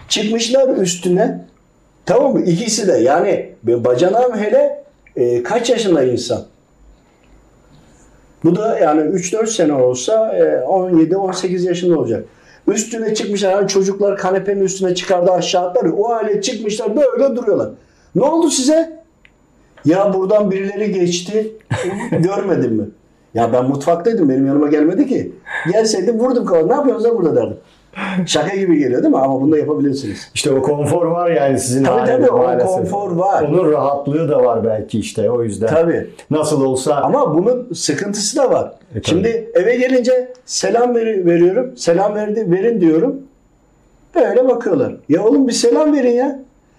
Çıkmışlar 0.09 0.77
üstüne. 0.77 1.47
Tamam 2.07 2.33
mı? 2.33 2.43
İkisi 2.43 2.89
de 2.89 2.93
yani 2.93 3.53
bacanağım 3.63 4.37
hele 4.37 4.85
e, 5.17 5.43
kaç 5.43 5.71
yaşında 5.71 6.05
insan? 6.05 6.45
Bu 8.45 8.57
da 8.57 8.79
yani 8.79 9.01
3-4 9.01 9.47
sene 9.47 9.73
olsa 9.73 10.37
e, 10.37 10.43
17-18 10.43 11.67
yaşında 11.67 11.99
olacak. 11.99 12.25
Üstüne 12.67 13.15
çıkmışlar. 13.15 13.53
Yani 13.53 13.69
çocuklar 13.69 14.17
kanepenin 14.17 14.61
üstüne 14.61 14.95
çıkardı 14.95 15.31
aşağı 15.31 15.69
atlar. 15.69 15.91
O 15.99 16.09
hale 16.09 16.43
çıkmışlar 16.43 16.97
böyle 16.97 17.37
duruyorlar. 17.37 17.69
Ne 18.15 18.23
oldu 18.25 18.51
size? 18.51 19.03
Ya 19.85 20.15
buradan 20.15 20.51
birileri 20.51 20.93
geçti. 20.93 21.53
Görmedin 22.11 22.73
mi? 22.73 22.85
Ya 23.35 23.53
ben 23.53 23.65
mutfaktaydım. 23.65 24.29
Benim 24.29 24.47
yanıma 24.47 24.69
gelmedi 24.69 25.07
ki. 25.07 25.33
Gelseydi 25.73 26.13
vurdum 26.13 26.47
kafasına. 26.47 26.69
Ne 26.69 26.75
yapıyorsunuz 26.75 27.05
da 27.05 27.19
burada 27.19 27.37
derdim. 27.37 27.57
Şaka 28.27 28.57
gibi 28.57 28.79
geliyor 28.79 29.03
değil 29.03 29.15
mi? 29.15 29.21
Ama 29.21 29.41
bunu 29.41 29.53
da 29.53 29.59
yapabilirsiniz. 29.59 30.31
İşte 30.35 30.53
o 30.53 30.63
konfor 30.63 31.07
var 31.07 31.31
yani 31.31 31.59
sizin 31.61 31.85
Tabii 31.85 32.07
tabii, 32.07 32.31
o 32.31 32.39
maalesef. 32.39 32.69
konfor 32.69 33.11
var. 33.17 33.43
Onun 33.43 33.73
rahatlığı 33.73 34.29
da 34.29 34.45
var 34.45 34.65
belki 34.65 34.99
işte 35.01 35.31
o 35.31 35.43
yüzden. 35.43 35.67
Tabii. 35.67 36.07
Nasıl 36.31 36.65
olsa 36.65 36.95
Ama 36.95 37.35
bunun 37.35 37.73
sıkıntısı 37.75 38.37
da 38.37 38.51
var. 38.51 38.73
E, 38.91 38.95
tabii. 38.95 39.05
Şimdi 39.05 39.51
eve 39.55 39.77
gelince 39.77 40.33
selam 40.47 40.95
veri- 40.95 41.27
veriyorum. 41.27 41.77
Selam 41.77 42.15
verdi, 42.15 42.51
verin 42.51 42.81
diyorum. 42.81 43.17
Böyle 44.15 44.49
bakıyorlar. 44.49 44.97
Ya 45.09 45.25
oğlum 45.25 45.49
bir 45.49 45.53
selam 45.53 45.95
verin 45.97 46.13
ya. 46.13 46.39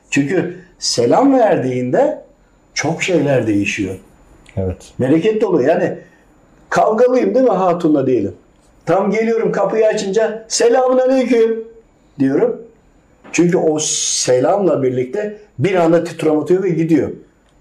Çünkü 0.09 0.55
selam 0.79 1.33
verdiğinde 1.33 2.21
çok 2.73 3.03
şeyler 3.03 3.47
değişiyor. 3.47 3.95
evet. 4.57 4.77
Bereketli 4.99 5.45
oluyor. 5.45 5.69
Yani 5.69 5.97
kavgalıyım 6.69 7.35
değil 7.35 7.45
mi 7.45 7.51
hatunla 7.51 8.07
diyelim. 8.07 8.33
Tam 8.87 9.11
geliyorum 9.11 9.51
kapıyı 9.51 9.87
açınca 9.87 10.45
selamun 10.47 10.97
aleyküm 10.97 11.63
diyorum. 12.19 12.61
Çünkü 13.31 13.57
o 13.57 13.79
selamla 13.79 14.83
birlikte 14.83 15.37
bir 15.59 15.75
anda 15.75 16.03
titrem 16.03 16.39
atıyor 16.39 16.63
ve 16.63 16.69
gidiyor. 16.69 17.09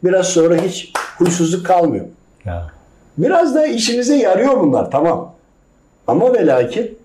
Biraz 0.05 0.27
sonra 0.29 0.57
hiç 0.57 0.93
huysuzluk 1.19 1.67
kalmıyor. 1.67 2.05
Ya. 2.45 2.71
Biraz 3.19 3.55
da 3.55 3.67
işinize 3.67 4.17
yarıyor 4.17 4.61
bunlar 4.61 4.91
tamam. 4.91 5.35
Ama 6.07 6.35
ve 6.35 6.47
lakin 6.47 6.99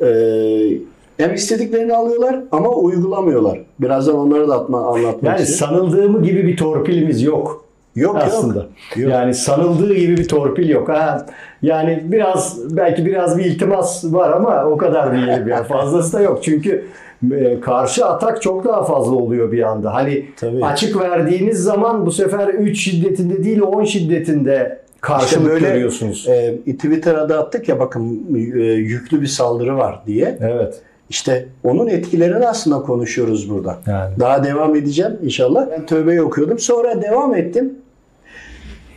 eee, 0.00 0.78
hem 1.16 1.34
istediklerini 1.34 1.94
alıyorlar 1.96 2.40
ama 2.52 2.68
uygulamıyorlar. 2.70 3.60
Birazdan 3.80 4.14
onları 4.16 4.48
da 4.48 4.60
atma, 4.60 4.86
anlatmak 4.86 5.24
Yani 5.38 5.42
istiyorum. 5.48 5.76
sanıldığımı 5.76 6.22
gibi 6.22 6.46
bir 6.46 6.56
torpilimiz 6.56 7.22
yok. 7.22 7.64
Yok 7.96 8.16
aslında. 8.16 8.58
yok. 8.58 8.68
Yok. 8.96 9.12
Yani 9.12 9.34
sanıldığı 9.34 9.94
gibi 9.94 10.16
bir 10.16 10.28
torpil 10.28 10.68
yok. 10.68 10.88
Ha, 10.88 11.26
yani 11.62 12.02
biraz 12.04 12.58
belki 12.76 13.06
biraz 13.06 13.38
bir 13.38 13.44
iltimas 13.44 14.04
var 14.04 14.30
ama 14.32 14.64
o 14.64 14.76
kadar 14.76 15.16
diyelim 15.16 15.48
yani 15.48 15.66
fazlası 15.66 16.12
da 16.12 16.20
yok. 16.20 16.38
Çünkü 16.42 16.86
e, 17.32 17.60
karşı 17.60 18.06
atak 18.06 18.42
çok 18.42 18.64
daha 18.64 18.84
fazla 18.84 19.16
oluyor 19.16 19.52
bir 19.52 19.62
anda. 19.62 19.94
Hani 19.94 20.26
Tabii. 20.36 20.64
açık 20.64 21.00
verdiğiniz 21.00 21.58
zaman 21.62 22.06
bu 22.06 22.10
sefer 22.12 22.48
3 22.48 22.80
şiddetinde 22.80 23.44
değil 23.44 23.60
10 23.60 23.84
şiddetinde 23.84 24.80
karşılık 25.00 25.32
İşte 25.32 25.44
böyle 25.44 25.68
görüyorsunuz. 25.68 26.28
e, 26.28 26.56
Twitter'a 26.72 27.28
da 27.28 27.38
attık 27.38 27.68
ya 27.68 27.78
bakın 27.80 28.26
e, 28.34 28.38
yüklü 28.62 29.20
bir 29.22 29.26
saldırı 29.26 29.76
var 29.78 30.00
diye. 30.06 30.38
Evet. 30.40 30.74
İşte 31.10 31.48
onun 31.64 31.86
etkilerini 31.86 32.48
aslında 32.48 32.82
konuşuyoruz 32.82 33.50
burada. 33.50 33.78
Yani. 33.86 34.14
Daha 34.20 34.44
devam 34.44 34.76
edeceğim 34.76 35.18
inşallah. 35.22 35.66
Ben 35.70 35.86
tövbeyi 35.86 36.22
okuyordum. 36.22 36.58
Sonra 36.58 37.02
devam 37.02 37.34
ettim. 37.34 37.78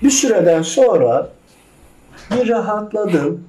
Bir 0.03 0.09
süreden 0.09 0.61
sonra 0.61 1.27
bir 2.31 2.49
rahatladım. 2.49 3.43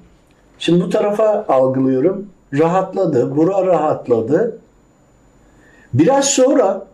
Şimdi 0.59 0.83
bu 0.83 0.89
tarafa 0.89 1.45
algılıyorum. 1.47 2.29
Rahatladı. 2.53 3.35
Bura 3.35 3.65
rahatladı. 3.65 4.57
Biraz 5.93 6.25
sonra 6.25 6.85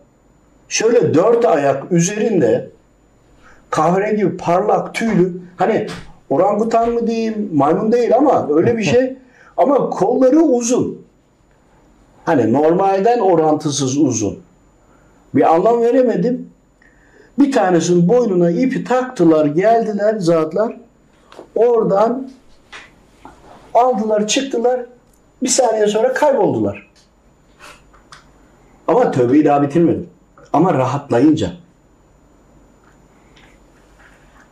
şöyle 0.68 1.14
dört 1.14 1.44
ayak 1.44 1.92
üzerinde 1.92 2.70
kahverengi 3.70 4.36
parlak 4.36 4.94
tüylü 4.94 5.32
hani 5.56 5.86
orangutan 6.30 6.90
mı 6.90 7.06
diyeyim 7.06 7.50
maymun 7.54 7.92
değil 7.92 8.16
ama 8.16 8.48
öyle 8.50 8.78
bir 8.78 8.82
şey 8.82 9.16
ama 9.56 9.90
kolları 9.90 10.40
uzun. 10.40 11.01
Hani 12.24 12.52
normalden 12.52 13.18
orantısız 13.18 13.98
uzun. 13.98 14.38
Bir 15.34 15.54
anlam 15.54 15.80
veremedim. 15.80 16.50
Bir 17.38 17.52
tanesinin 17.52 18.08
boynuna 18.08 18.50
ipi 18.50 18.84
taktılar, 18.84 19.46
geldiler 19.46 20.18
zatlar. 20.18 20.76
Oradan 21.54 22.30
aldılar, 23.74 24.26
çıktılar. 24.26 24.86
Bir 25.42 25.48
saniye 25.48 25.86
sonra 25.86 26.12
kayboldular. 26.12 26.90
Ama 28.88 29.10
tövbeyi 29.10 29.44
daha 29.44 29.62
bitirmedim. 29.62 30.08
Ama 30.52 30.74
rahatlayınca. 30.74 31.52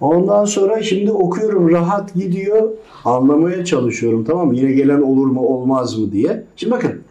Ondan 0.00 0.44
sonra 0.44 0.82
şimdi 0.82 1.12
okuyorum 1.12 1.70
rahat 1.70 2.14
gidiyor. 2.14 2.68
Anlamaya 3.04 3.64
çalışıyorum 3.64 4.24
tamam 4.24 4.46
mı? 4.46 4.56
Yine 4.56 4.72
gelen 4.72 5.00
olur 5.00 5.26
mu 5.26 5.40
olmaz 5.46 5.98
mı 5.98 6.12
diye. 6.12 6.44
Şimdi 6.56 6.72
bakın 6.72 7.02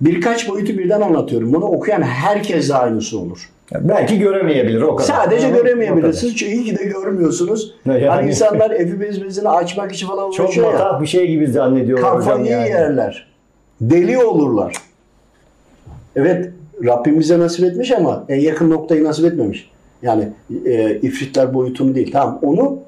birkaç 0.00 0.48
boyutu 0.48 0.78
birden 0.78 1.00
anlatıyorum. 1.00 1.52
Bunu 1.52 1.64
okuyan 1.64 2.02
herkes 2.02 2.68
de 2.68 2.74
aynısı 2.74 3.18
olur. 3.18 3.50
Belki 3.74 4.18
göremeyebilir 4.18 4.82
o 4.82 4.96
kadar. 4.96 5.08
Sadece 5.14 5.46
Ama 5.46 5.56
göremeyebilirsiniz. 5.56 6.36
Çünkü 6.36 6.52
iyi 6.52 6.64
ki 6.64 6.78
de 6.78 6.84
görmüyorsunuz. 6.84 7.74
Yani- 7.86 8.06
Hani 8.06 8.28
insanlar 8.28 8.70
efi 8.70 9.48
açmak 9.48 9.92
için 9.92 10.06
falan. 10.06 10.30
Çok 10.30 10.46
uğraşıyor 10.46 10.66
ya. 10.66 10.72
matah 10.72 11.00
bir 11.02 11.06
şey 11.06 11.26
gibi 11.26 11.46
zannediyorlar 11.46 12.10
hocam 12.16 12.20
Kafayı 12.28 12.50
yani. 12.50 12.68
yerler. 12.68 13.26
Deli 13.80 14.18
olurlar. 14.18 14.74
Evet 16.16 16.50
Rabbim 16.84 17.20
bize 17.20 17.38
nasip 17.38 17.64
etmiş 17.64 17.90
ama 17.90 18.24
en 18.28 18.40
yakın 18.40 18.70
noktayı 18.70 19.04
nasip 19.04 19.24
etmemiş. 19.24 19.70
Yani 20.02 20.28
e, 20.66 20.96
ifritler 21.02 21.54
boyutunu 21.54 21.94
değil. 21.94 22.12
Tamam 22.12 22.38
onu 22.42 22.78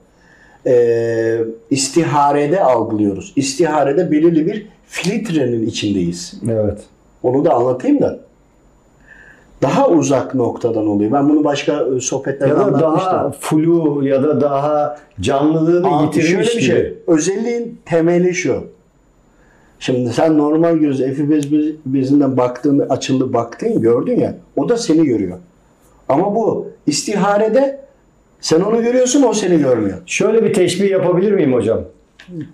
e, 0.67 1.39
istiharede 1.71 2.61
algılıyoruz. 2.61 3.33
İstiharede 3.37 4.11
belirli 4.11 4.47
bir 4.47 4.67
filtrenin 4.87 5.67
içindeyiz. 5.67 6.35
Evet. 6.51 6.79
Onu 7.23 7.45
da 7.45 7.53
anlatayım 7.55 8.01
da. 8.01 8.19
Daha 9.63 9.89
uzak 9.89 10.35
noktadan 10.35 10.87
oluyor. 10.87 11.13
Ben 11.13 11.29
bunu 11.29 11.45
başka 11.45 11.87
e, 11.97 12.01
sohbetlerde 12.01 12.53
Ya 12.53 12.59
da 12.59 12.65
anlatmıştım. 12.65 13.13
daha 13.13 13.31
flu 13.41 14.01
ya 14.07 14.23
da 14.23 14.41
daha 14.41 14.99
canlılığını 15.21 15.89
Aa, 15.97 16.03
yitirmiş 16.03 16.29
şöyle 16.31 16.47
bir 16.47 16.53
gibi. 16.53 16.63
şey. 16.63 16.95
Özelliğin 17.07 17.79
temeli 17.85 18.35
şu. 18.35 18.65
Şimdi 19.79 20.11
sen 20.13 20.39
normal 20.39 20.77
göz 20.77 21.01
efi 21.01 21.31
bez, 21.31 21.53
bezinden 21.87 22.37
baktığın, 22.37 22.79
açıldı 22.79 23.33
baktın 23.33 23.81
gördün 23.81 24.21
ya. 24.21 24.35
O 24.57 24.69
da 24.69 24.77
seni 24.77 25.05
görüyor. 25.07 25.39
Ama 26.09 26.35
bu 26.35 26.67
istiharede 26.87 27.81
sen 28.41 28.61
onu 28.61 28.83
görüyorsun 28.83 29.23
o 29.23 29.33
seni 29.33 29.59
görmüyor. 29.59 29.99
Şöyle 30.07 30.45
bir 30.45 30.55
teşbih 30.55 30.91
yapabilir 30.91 31.33
miyim 31.33 31.53
hocam? 31.53 31.81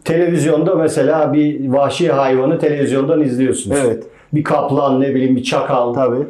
Televizyonda 0.05 0.75
mesela 0.75 1.33
bir 1.33 1.69
vahşi 1.69 2.09
hayvanı 2.13 2.59
televizyondan 2.59 3.23
izliyorsunuz. 3.23 3.79
Evet. 3.85 4.05
Bir 4.35 4.45
kaplan 4.45 5.01
ne 5.01 5.15
bileyim 5.15 5.37
bir 5.37 5.43
çakal. 5.43 5.95
Tabii. 5.95 6.27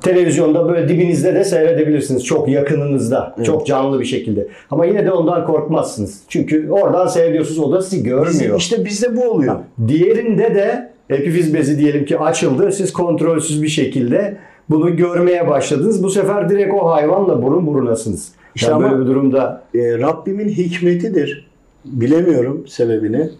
Televizyonda 0.00 0.68
böyle 0.68 0.88
dibinizde 0.88 1.34
de 1.34 1.44
seyredebilirsiniz. 1.44 2.24
Çok 2.24 2.48
yakınınızda. 2.48 3.36
Çok 3.44 3.66
canlı 3.66 4.00
bir 4.00 4.04
şekilde. 4.04 4.48
Ama 4.70 4.86
yine 4.86 5.06
de 5.06 5.12
ondan 5.12 5.46
korkmazsınız. 5.46 6.20
Çünkü 6.28 6.70
oradan 6.70 7.06
seyrediyorsunuz 7.06 7.58
o 7.58 7.72
da 7.72 7.82
sizi 7.82 8.02
görmüyor. 8.02 8.58
İşte 8.58 8.84
bizde 8.84 9.16
bu 9.16 9.24
oluyor. 9.30 9.56
Diğerinde 9.88 10.54
de 10.54 10.92
epifiz 11.10 11.54
bezi 11.54 11.78
diyelim 11.78 12.04
ki 12.04 12.18
açıldı. 12.18 12.72
Siz 12.72 12.92
kontrolsüz 12.92 13.62
bir 13.62 13.68
şekilde 13.68 14.36
bunu 14.70 14.96
görmeye 14.96 15.48
başladınız. 15.48 16.02
Bu 16.02 16.10
sefer 16.10 16.50
direkt 16.50 16.74
o 16.74 16.88
hayvanla 16.90 17.42
burun 17.42 17.66
burunasınız. 17.66 18.32
İşte 18.54 18.70
Yani 18.70 18.84
ama- 18.84 18.92
böyle 18.92 19.02
bir 19.04 19.10
durumda 19.10 19.62
E, 19.74 19.98
Rabbimin 19.98 20.48
hikmetidir. 20.48 21.48
Bilemiyorum 21.84 22.64
sebebini. 22.68 23.30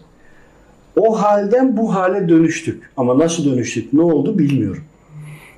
O 0.97 1.21
halden 1.21 1.77
bu 1.77 1.95
hale 1.95 2.29
dönüştük. 2.29 2.89
Ama 2.97 3.19
nasıl 3.19 3.45
dönüştük, 3.51 3.93
ne 3.93 4.01
oldu 4.01 4.39
bilmiyorum. 4.39 4.83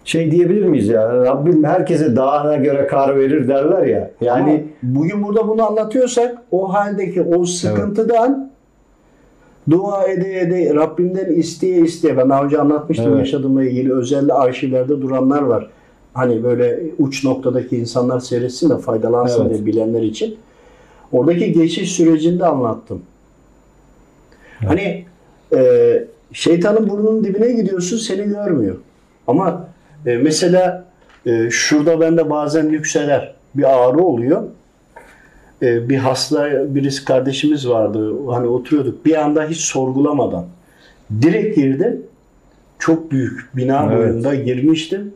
şey 0.05 0.31
diyebilir 0.31 0.63
miyiz 0.65 0.87
ya? 0.87 1.25
Rabbim 1.25 1.63
herkese 1.63 2.15
dağına 2.15 2.55
göre 2.55 2.87
kar 2.87 3.15
verir 3.19 3.47
derler 3.47 3.85
ya. 3.87 4.11
Yani 4.21 4.51
Ama 4.83 4.95
bugün 4.99 5.23
burada 5.23 5.47
bunu 5.47 5.67
anlatıyorsak 5.67 6.37
o 6.51 6.73
haldeki 6.73 7.21
o 7.21 7.45
sıkıntıdan 7.45 8.51
dua 9.69 10.07
ede 10.07 10.39
ede 10.39 10.75
Rabbimden 10.75 11.33
isteye 11.33 11.81
isteye 11.81 12.17
ben 12.17 12.29
daha 12.29 12.43
önce 12.43 12.59
anlatmıştım 12.59 13.07
Evet. 13.09 13.19
yaşadığımla 13.19 13.63
ilgili 13.63 13.93
özel 13.93 14.35
arşivlerde 14.35 15.01
duranlar 15.01 15.41
var. 15.41 15.69
Hani 16.13 16.43
böyle 16.43 16.79
uç 16.99 17.23
noktadaki 17.25 17.77
insanlar 17.77 18.19
seyretsin 18.19 18.69
de 18.69 18.77
faydalansın 18.77 19.41
Evet. 19.45 19.53
diye 19.53 19.65
bilenler 19.65 20.01
için. 20.01 20.37
Oradaki 21.11 21.51
geçiş 21.51 21.91
sürecinde 21.91 22.45
anlattım. 22.45 23.01
Hani 24.67 25.05
e, 25.55 26.03
şeytanın 26.33 26.89
burnunun 26.89 27.23
dibine 27.23 27.51
gidiyorsun 27.51 27.97
seni 27.97 28.23
görmüyor. 28.23 28.75
Ama 29.27 29.67
e, 30.05 30.17
mesela 30.17 30.85
e, 31.25 31.49
şurada 31.49 31.99
bende 31.99 32.29
bazen 32.29 32.69
yükselen 32.69 33.21
bir 33.55 33.63
ağrı 33.63 33.97
oluyor. 34.03 34.43
E, 35.61 35.89
bir 35.89 35.97
hasta 35.97 36.75
birisi 36.75 37.05
kardeşimiz 37.05 37.69
vardı. 37.69 38.13
Hani 38.27 38.47
oturuyorduk. 38.47 39.05
Bir 39.05 39.15
anda 39.15 39.45
hiç 39.45 39.59
sorgulamadan 39.59 40.45
direkt 41.21 41.55
girdim. 41.55 42.01
Çok 42.79 43.11
büyük 43.11 43.49
bina 43.55 43.85
Evet. 43.85 43.97
boyunda 43.97 44.35
girmiştim. 44.35 45.13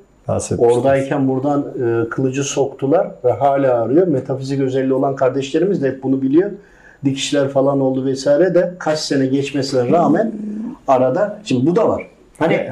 Oradayken 0.57 1.27
buradan 1.27 1.61
e, 1.61 2.09
kılıcı 2.09 2.43
soktular 2.43 3.07
ve 3.23 3.31
hala 3.31 3.81
ağrıyor. 3.81 4.07
Metafizik 4.07 4.61
özelliği 4.61 4.93
olan 4.93 5.15
kardeşlerimiz 5.15 5.83
de 5.83 5.87
hep 5.87 6.03
bunu 6.03 6.21
biliyor. 6.21 6.51
Dikişler 7.05 7.49
falan 7.49 7.79
oldu 7.79 8.05
vesaire 8.05 8.55
de 8.55 8.73
kaç 8.79 8.99
sene 8.99 9.25
geçmesine 9.25 9.91
rağmen 9.91 10.31
arada 10.87 11.39
şimdi 11.43 11.65
bu 11.65 11.75
da 11.75 11.89
var. 11.89 12.07
Hani 12.39 12.67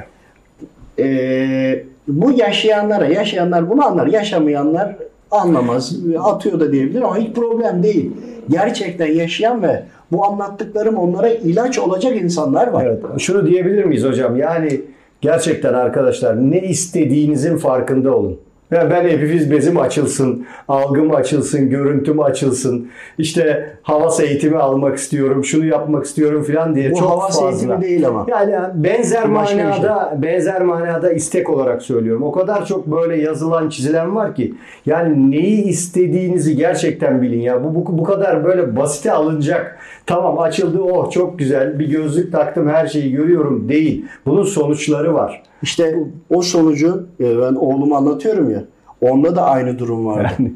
e, 1.00 1.84
bu 2.08 2.32
yaşayanlara, 2.32 3.06
yaşayanlar 3.06 3.70
bunu 3.70 3.86
anlar. 3.86 4.08
Yaşamayanlar 4.08 4.96
anlamaz. 5.32 5.96
Atıyor 6.20 6.60
da 6.60 6.72
diyebilir 6.72 7.02
ama 7.02 7.18
hiç 7.18 7.36
problem 7.36 7.84
değil. 7.84 8.12
Gerçekten 8.50 9.08
yaşayan 9.08 9.64
ve 9.64 9.84
bu 10.12 10.26
anlattıklarım 10.26 10.98
onlara 10.98 11.30
ilaç 11.30 11.80
olacak 11.80 12.22
insanlar 12.22 12.68
var. 12.68 12.86
Evet. 12.86 13.04
Şunu 13.18 13.48
diyebilir 13.48 13.84
miyiz 13.84 14.04
hocam? 14.04 14.36
Yani 14.36 14.82
gerçekten 15.22 15.74
arkadaşlar 15.74 16.52
ne 16.52 16.62
istediğinizin 16.62 17.58
farkında 17.58 18.16
olun. 18.16 18.40
Ben 18.72 19.06
epifiz 19.08 19.52
bezim 19.52 19.80
açılsın, 19.80 20.46
algım 20.68 21.16
açılsın, 21.16 21.70
görüntüm 21.70 22.20
açılsın. 22.20 22.88
İşte 23.18 23.74
havas 23.82 24.20
eğitimi 24.20 24.58
almak 24.58 24.98
istiyorum, 24.98 25.46
şunu 25.46 25.66
yapmak 25.66 26.06
istiyorum 26.06 26.44
falan 26.44 26.76
diye 26.76 26.92
Bu 26.92 26.96
çok 26.96 27.10
havas 27.10 27.42
fazla. 27.42 27.50
eğitimi 27.50 27.82
değil 27.82 28.08
ama. 28.08 28.26
Yani 28.30 28.56
benzer 28.76 29.34
Başka 29.36 29.58
bir 29.58 29.62
şey. 29.62 29.70
manada 29.70 30.18
benzer 30.22 30.62
manada 30.62 31.12
istek 31.12 31.50
olarak 31.50 31.82
söylüyorum. 31.82 32.24
O 32.24 32.32
kadar 32.32 32.66
çok 32.66 32.88
böyle 32.88 33.22
yazılan, 33.22 33.70
çizilen 33.70 34.16
var 34.16 34.36
ki 34.36 34.54
yani 34.86 35.32
neyi 35.32 35.64
istediğinizi 35.64 36.56
gerçekten 36.56 37.22
bilin 37.22 37.42
ya. 37.42 37.64
Bu 37.64 37.76
bu, 37.76 37.98
bu 37.98 38.04
kadar 38.04 38.44
böyle 38.44 38.76
basite 38.76 39.12
alınacak. 39.12 39.78
Tamam 40.12 40.40
açıldı 40.40 40.82
oh 40.82 41.12
çok 41.12 41.40
güzel. 41.40 41.80
Bir 41.80 41.90
gözlük 41.90 42.32
taktım 42.32 42.70
her 42.70 42.88
şeyi 42.88 43.12
görüyorum 43.12 43.70
değil. 43.70 44.06
Bunun 44.26 44.44
sonuçları 44.44 45.14
var. 45.14 45.44
İşte 45.62 46.04
o 46.30 46.42
sonucu 46.42 47.08
e, 47.20 47.24
ben 47.24 47.56
oğluma 47.56 47.98
anlatıyorum 47.98 48.52
ya. 48.52 48.64
Onda 49.02 49.36
da 49.36 49.46
aynı 49.46 49.80
durum 49.80 50.06
vardı. 50.06 50.32
Yani. 50.40 50.54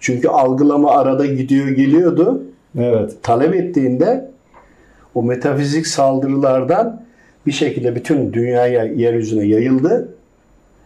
Çünkü 0.00 0.28
algılama 0.28 0.90
arada 0.90 1.26
gidiyor 1.26 1.68
geliyordu. 1.68 2.42
Evet. 2.78 3.16
Talep 3.22 3.54
ettiğinde 3.54 4.30
o 5.14 5.22
metafizik 5.22 5.86
saldırılardan 5.86 7.02
bir 7.46 7.52
şekilde 7.52 7.94
bütün 7.94 8.32
dünyaya, 8.32 8.84
yeryüzüne 8.84 9.44
yayıldı. 9.46 10.08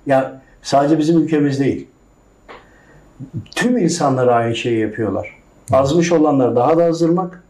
Ya 0.07 0.41
sadece 0.63 0.99
bizim 0.99 1.19
ülkemiz 1.19 1.61
değil. 1.61 1.87
Tüm 3.55 3.79
insanlar 3.79 4.29
aynı 4.29 4.57
şeyi 4.57 4.79
yapıyorlar. 4.79 5.39
Azmış 5.73 6.13
olanlar 6.13 6.57
daha 6.57 6.79
da 6.79 6.85
azdırmak, 6.85 7.43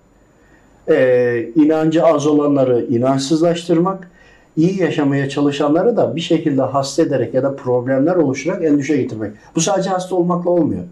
ee, 0.90 1.48
inancı 1.54 2.04
az 2.04 2.26
olanları 2.26 2.86
inançsızlaştırmak, 2.90 4.10
iyi 4.56 4.80
yaşamaya 4.80 5.28
çalışanları 5.28 5.96
da 5.96 6.16
bir 6.16 6.20
şekilde 6.20 6.62
hasta 6.62 7.02
ederek 7.02 7.34
ya 7.34 7.42
da 7.42 7.56
problemler 7.56 8.16
oluşturarak 8.16 8.64
endişe 8.64 8.96
getirmek. 8.96 9.32
Bu 9.56 9.60
sadece 9.60 9.90
hasta 9.90 10.16
olmakla 10.16 10.50
olmuyor. 10.50 10.82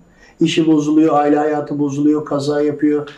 İşi 0.40 0.66
bozuluyor, 0.66 1.18
aile 1.18 1.36
hayatı 1.36 1.78
bozuluyor, 1.78 2.24
kaza 2.24 2.62
yapıyor, 2.62 3.08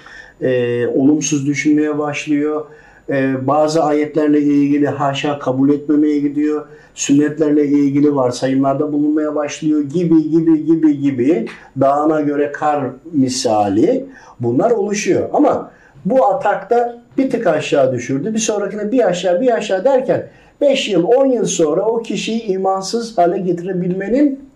e, 0.40 0.86
olumsuz 0.86 1.46
düşünmeye 1.46 1.98
başlıyor. 1.98 2.64
E, 3.08 3.46
bazı 3.46 3.84
ayetlerle 3.84 4.40
ilgili 4.40 4.86
haşa 4.86 5.38
kabul 5.38 5.70
etmemeye 5.70 6.18
gidiyor. 6.18 6.66
Sünnetlerle 6.94 7.66
ilgili 7.66 8.14
varsayımlarda 8.14 8.92
bulunmaya 8.92 9.34
başlıyor 9.34 9.80
gibi 9.80 10.30
gibi 10.30 10.66
gibi 10.66 11.00
gibi 11.00 11.46
dağına 11.80 12.20
göre 12.20 12.52
kar 12.52 12.84
misali 13.12 14.06
bunlar 14.40 14.70
oluşuyor. 14.70 15.28
Ama 15.32 15.70
bu 16.04 16.26
atakta 16.26 17.02
bir 17.18 17.30
tık 17.30 17.46
aşağı 17.46 17.92
düşürdü. 17.92 18.34
Bir 18.34 18.38
sonrakine 18.38 18.92
bir 18.92 19.06
aşağı 19.06 19.40
bir 19.40 19.54
aşağı 19.54 19.84
derken 19.84 20.28
5 20.60 20.88
yıl 20.88 21.04
10 21.04 21.26
yıl 21.26 21.44
sonra 21.44 21.82
o 21.82 22.02
kişiyi 22.02 22.42
imansız 22.42 23.18
hale 23.18 23.38
getirebilmenin 23.38 24.48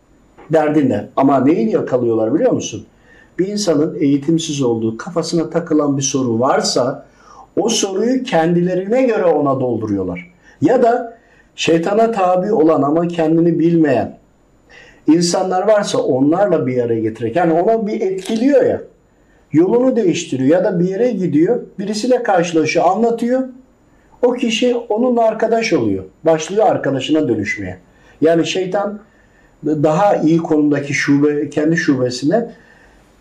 derdinde. 0.53 1.09
Ama 1.17 1.41
neyi 1.41 1.71
yakalıyorlar 1.71 2.35
biliyor 2.35 2.53
musun? 2.53 2.87
Bir 3.39 3.49
insanın 3.49 3.97
eğitimsiz 4.01 4.63
olduğu, 4.63 4.97
kafasına 4.97 5.51
takılan 5.51 5.97
bir 5.97 6.03
soru 6.03 6.41
varsa 6.41 7.07
o 7.57 7.69
soruyu 7.69 8.23
kendilerine 8.23 9.03
göre 9.03 9.25
ona 9.25 9.61
dolduruyorlar. 9.61 10.33
Ya 10.61 10.83
da 10.83 11.19
şeytana 11.57 12.13
tabi 12.13 12.53
olan 12.53 12.83
ama 12.83 13.09
kendini 13.09 13.59
bilmeyen 13.59 14.19
insanlar 15.07 15.69
varsa 15.69 15.99
onlarla 15.99 16.67
bir 16.67 16.83
araya 16.83 17.01
getirerek 17.01 17.37
yani 17.37 17.53
ona 17.53 17.87
bir 17.87 18.01
etkiliyor 18.01 18.65
ya 18.65 18.81
yolunu 19.53 19.97
değiştiriyor 19.97 20.49
ya 20.49 20.65
da 20.65 20.81
bir 20.81 20.89
yere 20.89 21.11
gidiyor 21.11 21.61
birisiyle 21.79 22.23
karşılaşıyor 22.23 22.87
anlatıyor 22.89 23.43
o 24.23 24.33
kişi 24.33 24.77
onunla 24.77 25.25
arkadaş 25.25 25.73
oluyor 25.73 26.05
başlıyor 26.25 26.67
arkadaşına 26.67 27.29
dönüşmeye 27.29 27.79
yani 28.21 28.47
şeytan 28.47 29.01
daha 29.65 30.17
iyi 30.17 30.39
konumdaki 30.39 30.95
şube 30.95 31.51
kendi 31.51 31.77
şubesine 31.77 32.49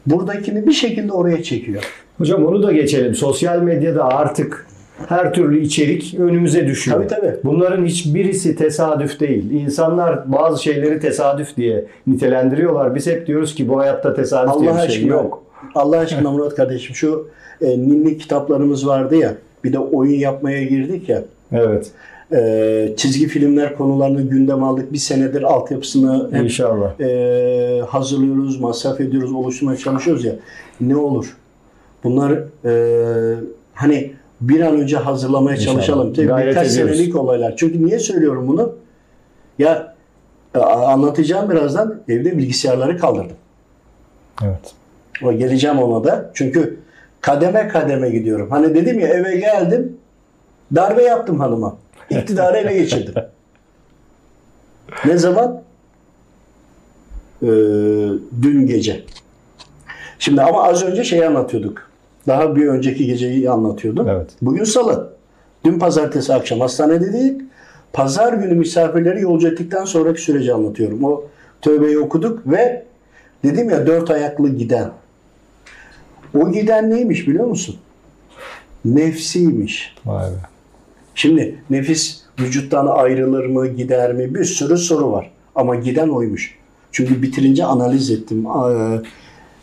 buradakini 0.06 0.68
bir 0.68 0.72
şekilde 0.72 1.12
oraya 1.12 1.44
çekiyor. 1.44 1.84
Hocam 2.18 2.46
onu 2.46 2.64
da 2.64 2.72
geçelim. 2.72 3.16
Sosyal 3.16 3.62
medyada 3.62 4.06
artık 4.06 4.68
her 5.08 5.34
türlü 5.34 5.62
içerik 5.62 6.16
önümüze 6.20 6.68
düşüyor. 6.68 6.98
Tabii, 6.98 7.22
tabii. 7.22 7.36
Bunların 7.44 7.86
hiçbirisi 7.86 8.56
tesadüf 8.56 9.20
değil. 9.20 9.52
İnsanlar 9.52 10.32
bazı 10.32 10.64
şeyleri 10.64 11.00
tesadüf 11.00 11.58
diye 11.58 11.86
nitelendiriyorlar. 12.08 12.96
Biz 12.96 13.08
hep 13.08 13.28
diyoruz 13.28 13.56
ki 13.56 13.70
bu 13.70 13.80
hayatta 13.80 14.14
tesadüf 14.14 14.60
diye 14.60 14.72
Allah 14.72 14.84
bir 14.84 14.92
şey 14.92 14.98
aşkına 14.98 15.12
yok. 15.12 15.44
Allah 15.76 15.98
aşkına 15.98 16.32
Murat 16.32 16.56
kardeşim 16.56 16.96
şu 16.96 17.28
e, 17.62 17.70
ninni 17.80 18.18
kitaplarımız 18.18 18.88
vardı 18.88 19.16
ya 19.16 19.36
bir 19.64 19.74
de 19.74 19.80
oyun 19.80 20.20
yapmaya 20.20 20.64
girdik 20.64 21.10
ya 21.10 21.24
Evet. 21.52 21.92
e, 22.34 22.94
çizgi 22.98 23.28
filmler 23.28 23.76
konularını 23.78 24.22
gündem 24.22 24.64
aldık. 24.64 24.94
Bir 24.94 24.98
senedir 24.98 25.44
altyapısını 25.44 26.30
hep 26.32 26.44
İnşallah. 26.44 27.00
e, 27.00 27.82
hazırlıyoruz, 27.88 28.60
masraf 28.60 29.02
ediyoruz, 29.02 29.32
oluşturmaya 29.34 29.78
çalışıyoruz 29.78 30.26
ya. 30.26 30.34
Ne 30.82 30.96
olur? 30.96 31.38
Bunlar 32.04 32.32
e, 32.66 33.36
hani 33.74 34.12
bir 34.42 34.62
an 34.62 34.76
önce 34.80 34.98
hazırlamaya 34.98 35.58
İnşallah. 35.58 35.74
çalışalım. 35.76 36.14
Tabii 36.14 36.28
Gayret 36.28 36.50
birkaç 36.56 36.72
ediyoruz. 36.74 36.96
senelik 36.98 37.16
olaylar. 37.16 37.54
Çünkü 37.58 37.86
niye 37.86 38.00
söylüyorum 38.00 38.48
bunu? 38.48 38.72
Ya 39.60 39.96
anlatacağım 40.64 41.50
birazdan. 41.50 42.02
Evde 42.08 42.38
bilgisayarları 42.38 42.98
kaldırdım. 42.98 43.36
Evet. 44.44 44.74
O 45.24 45.34
geleceğim 45.34 45.80
ona 45.80 46.04
da. 46.04 46.32
Çünkü 46.34 46.80
kademe 47.22 47.68
kademe 47.68 48.10
gidiyorum. 48.10 48.52
Hani 48.52 48.76
dedim 48.76 49.00
ya 49.00 49.08
eve 49.08 49.36
geldim. 49.36 49.98
Darbe 50.76 51.04
yaptım 51.04 51.40
hanıma. 51.40 51.78
İktidarı 52.10 52.58
ele 52.58 52.78
geçirdim. 52.78 53.14
ne 55.06 55.18
zaman? 55.18 55.62
Ee, 57.44 57.48
dün 58.42 58.68
gece. 58.68 59.04
Şimdi 60.20 60.42
ama 60.42 60.64
az 60.64 60.84
önce 60.84 61.04
şeyi 61.04 61.26
anlatıyorduk. 61.26 61.92
Daha 62.28 62.56
bir 62.56 62.68
önceki 62.68 63.06
geceyi 63.06 63.50
anlatıyordum. 63.50 64.08
Evet. 64.08 64.30
Bugün 64.42 64.64
salı. 64.64 65.14
Dün 65.66 65.80
pazartesi 65.80 66.34
akşam 66.34 66.60
hastanedeydik. 66.60 67.42
Pazar 67.94 68.34
günü 68.34 68.54
misafirleri 68.54 69.22
yolcu 69.22 69.48
ettikten 69.48 69.86
sonraki 69.86 70.22
süreci 70.22 70.54
anlatıyorum. 70.54 71.04
O 71.04 71.24
tövbeyi 71.62 72.00
okuduk 72.00 72.48
ve 72.48 72.84
dedim 73.44 73.70
ya 73.70 73.88
dört 73.88 74.12
ayaklı 74.12 74.50
giden. 74.50 74.92
O 76.40 76.52
giden 76.52 76.90
neymiş 76.90 77.28
biliyor 77.28 77.46
musun? 77.46 77.76
Nefsiymiş. 78.86 79.96
Vay 80.06 80.32
be. 80.32 80.36
Şimdi 81.16 81.56
nefis 81.70 82.22
vücuttan 82.40 82.88
ayrılır 82.88 83.46
mı, 83.46 83.68
gider 83.68 84.14
mi? 84.14 84.36
Bir 84.36 84.44
sürü 84.44 84.78
soru 84.78 85.12
var. 85.12 85.32
Ama 85.56 85.76
giden 85.76 86.10
oymuş. 86.10 86.58
Çünkü 86.92 87.22
bitirince 87.22 87.66
analiz 87.66 88.12
ettim. 88.12 88.46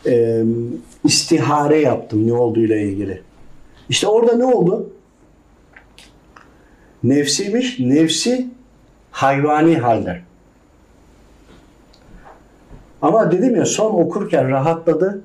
E, 0.05 0.43
istihare 1.03 1.79
yaptım 1.79 2.27
ne 2.27 2.33
olduğuyla 2.33 2.75
ilgili. 2.75 3.21
İşte 3.89 4.07
orada 4.07 4.35
ne 4.35 4.45
oldu? 4.45 4.89
Nefsiymiş. 7.03 7.79
Nefsi 7.79 8.47
hayvani 9.11 9.77
halde. 9.77 10.21
Ama 13.01 13.31
dedim 13.31 13.55
ya 13.55 13.65
son 13.65 13.91
okurken 13.91 14.49
rahatladı. 14.49 15.21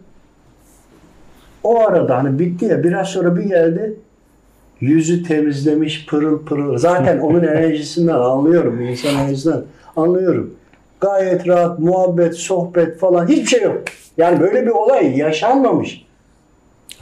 O 1.64 1.80
arada 1.80 2.18
hani 2.18 2.38
bitti 2.38 2.64
ya 2.64 2.84
biraz 2.84 3.08
sonra 3.08 3.36
bir 3.36 3.42
geldi 3.42 3.94
yüzü 4.80 5.22
temizlemiş 5.22 6.06
pırıl 6.06 6.44
pırıl. 6.44 6.78
Zaten 6.78 7.18
onun 7.18 7.42
enerjisinden 7.48 8.14
anlıyorum. 8.14 8.80
insan 8.80 9.14
enerjisinden 9.14 9.62
anlıyorum. 9.96 10.54
Gayet 11.00 11.48
rahat, 11.48 11.78
muhabbet, 11.78 12.34
sohbet 12.34 12.98
falan 12.98 13.28
hiçbir 13.28 13.46
şey 13.46 13.62
yok. 13.62 13.82
Yani 14.16 14.40
böyle 14.40 14.66
bir 14.66 14.70
olay 14.70 15.18
yaşanmamış. 15.18 16.04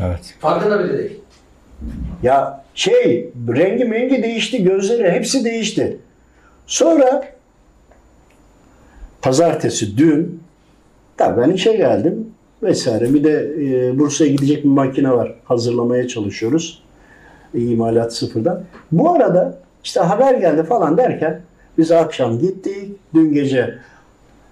Evet. 0.01 0.35
Farkında 0.41 0.85
bile 0.85 0.99
değil. 0.99 1.21
Ya 2.23 2.65
şey 2.75 3.31
rengi 3.49 3.85
mengi 3.85 4.23
değişti, 4.23 4.65
gözleri 4.65 5.11
hepsi 5.11 5.45
değişti. 5.45 5.99
Sonra 6.67 7.25
pazartesi 9.23 9.99
dün 9.99 10.43
tabii 11.17 11.41
ben 11.41 11.51
işe 11.51 11.73
geldim 11.73 12.27
vesaire. 12.63 13.15
Bir 13.15 13.25
de 13.25 13.55
e, 13.61 13.99
Bursa'ya 13.99 14.31
gidecek 14.31 14.65
bir 14.65 14.69
makine 14.69 15.11
var. 15.11 15.35
Hazırlamaya 15.45 16.09
çalışıyoruz. 16.09 16.83
İmalat 17.55 18.15
sıfırdan. 18.15 18.65
Bu 18.93 19.13
arada 19.13 19.59
işte 19.85 20.01
haber 20.01 20.35
geldi 20.35 20.63
falan 20.63 20.97
derken 20.97 21.41
biz 21.79 21.93
akşam 21.93 22.39
gittik. 22.39 22.93
Dün 23.15 23.33
gece 23.33 23.75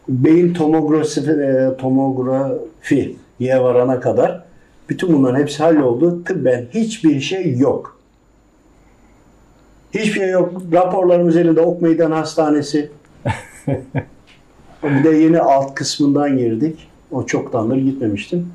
beyin 0.09 0.55
tomografi, 0.55 1.21
e, 1.21 1.77
tomografiye 1.79 3.61
varana 3.61 4.01
kadar 4.01 4.45
bütün 4.89 5.13
bunların 5.13 5.41
hepsi 5.41 5.63
halloldu. 5.63 6.25
Tıbben 6.25 6.67
hiçbir 6.75 7.21
şey 7.21 7.57
yok. 7.57 8.01
Hiçbir 9.95 10.21
şey 10.21 10.31
yok. 10.31 10.63
Raporlarımız 10.73 11.37
elinde 11.37 11.61
Ok 11.61 11.83
Meydan 11.83 12.11
Hastanesi. 12.11 12.91
bir 14.83 15.05
de 15.05 15.11
yeni 15.11 15.41
alt 15.41 15.75
kısmından 15.75 16.39
girdik. 16.39 16.90
O 17.11 17.27
çoktandır 17.27 17.77
gitmemiştim. 17.77 18.53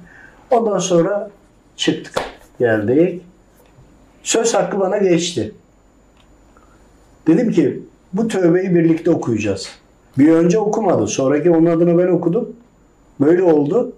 Ondan 0.51 0.79
sonra 0.79 1.29
çıktık. 1.75 2.13
Geldik. 2.59 3.21
Söz 4.23 4.53
hakkı 4.53 4.79
bana 4.79 4.97
geçti. 4.97 5.51
Dedim 7.27 7.51
ki 7.51 7.81
bu 8.13 8.27
tövbeyi 8.27 8.75
birlikte 8.75 9.11
okuyacağız. 9.11 9.69
Bir 10.17 10.29
önce 10.29 10.59
okumadı. 10.59 11.07
Sonraki 11.07 11.51
onun 11.51 11.65
adına 11.65 11.97
ben 11.97 12.07
okudum. 12.07 12.55
Böyle 13.19 13.43
oldu. 13.43 13.93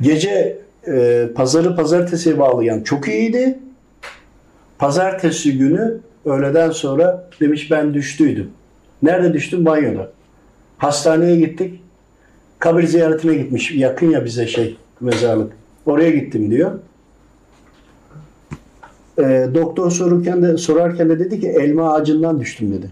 Gece 0.00 0.58
e, 0.86 1.28
pazarı 1.34 1.76
pazartesiye 1.76 2.38
bağlayan 2.38 2.80
çok 2.80 3.08
iyiydi. 3.08 3.58
Pazartesi 4.78 5.58
günü 5.58 6.00
öğleden 6.24 6.70
sonra 6.70 7.28
demiş 7.40 7.70
ben 7.70 7.94
düştüydüm. 7.94 8.50
Nerede 9.02 9.32
düştüm? 9.32 9.64
Banyoda. 9.64 10.10
Hastaneye 10.78 11.36
gittik. 11.36 11.83
Kabir 12.64 12.86
ziyaretine 12.86 13.34
gitmiş. 13.34 13.70
Yakın 13.70 14.10
ya 14.10 14.24
bize 14.24 14.46
şey 14.46 14.76
mezarlık. 15.00 15.52
Oraya 15.86 16.10
gittim 16.10 16.50
diyor. 16.50 16.78
E, 19.18 19.48
doktor 19.54 19.90
sorurken 19.90 20.42
de 20.42 20.56
sorarken 20.56 21.08
de 21.08 21.18
dedi 21.18 21.40
ki 21.40 21.48
elma 21.48 21.94
ağacından 21.94 22.40
düştüm 22.40 22.72
dedi. 22.72 22.90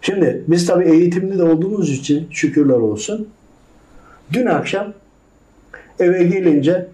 Şimdi 0.00 0.44
biz 0.48 0.66
tabii 0.66 0.84
eğitimli 0.84 1.38
de 1.38 1.42
olduğumuz 1.42 1.90
için 1.90 2.28
şükürler 2.30 2.74
olsun. 2.74 3.28
Dün 4.32 4.46
akşam 4.46 4.92
eve 5.98 6.22
gelince 6.22 6.88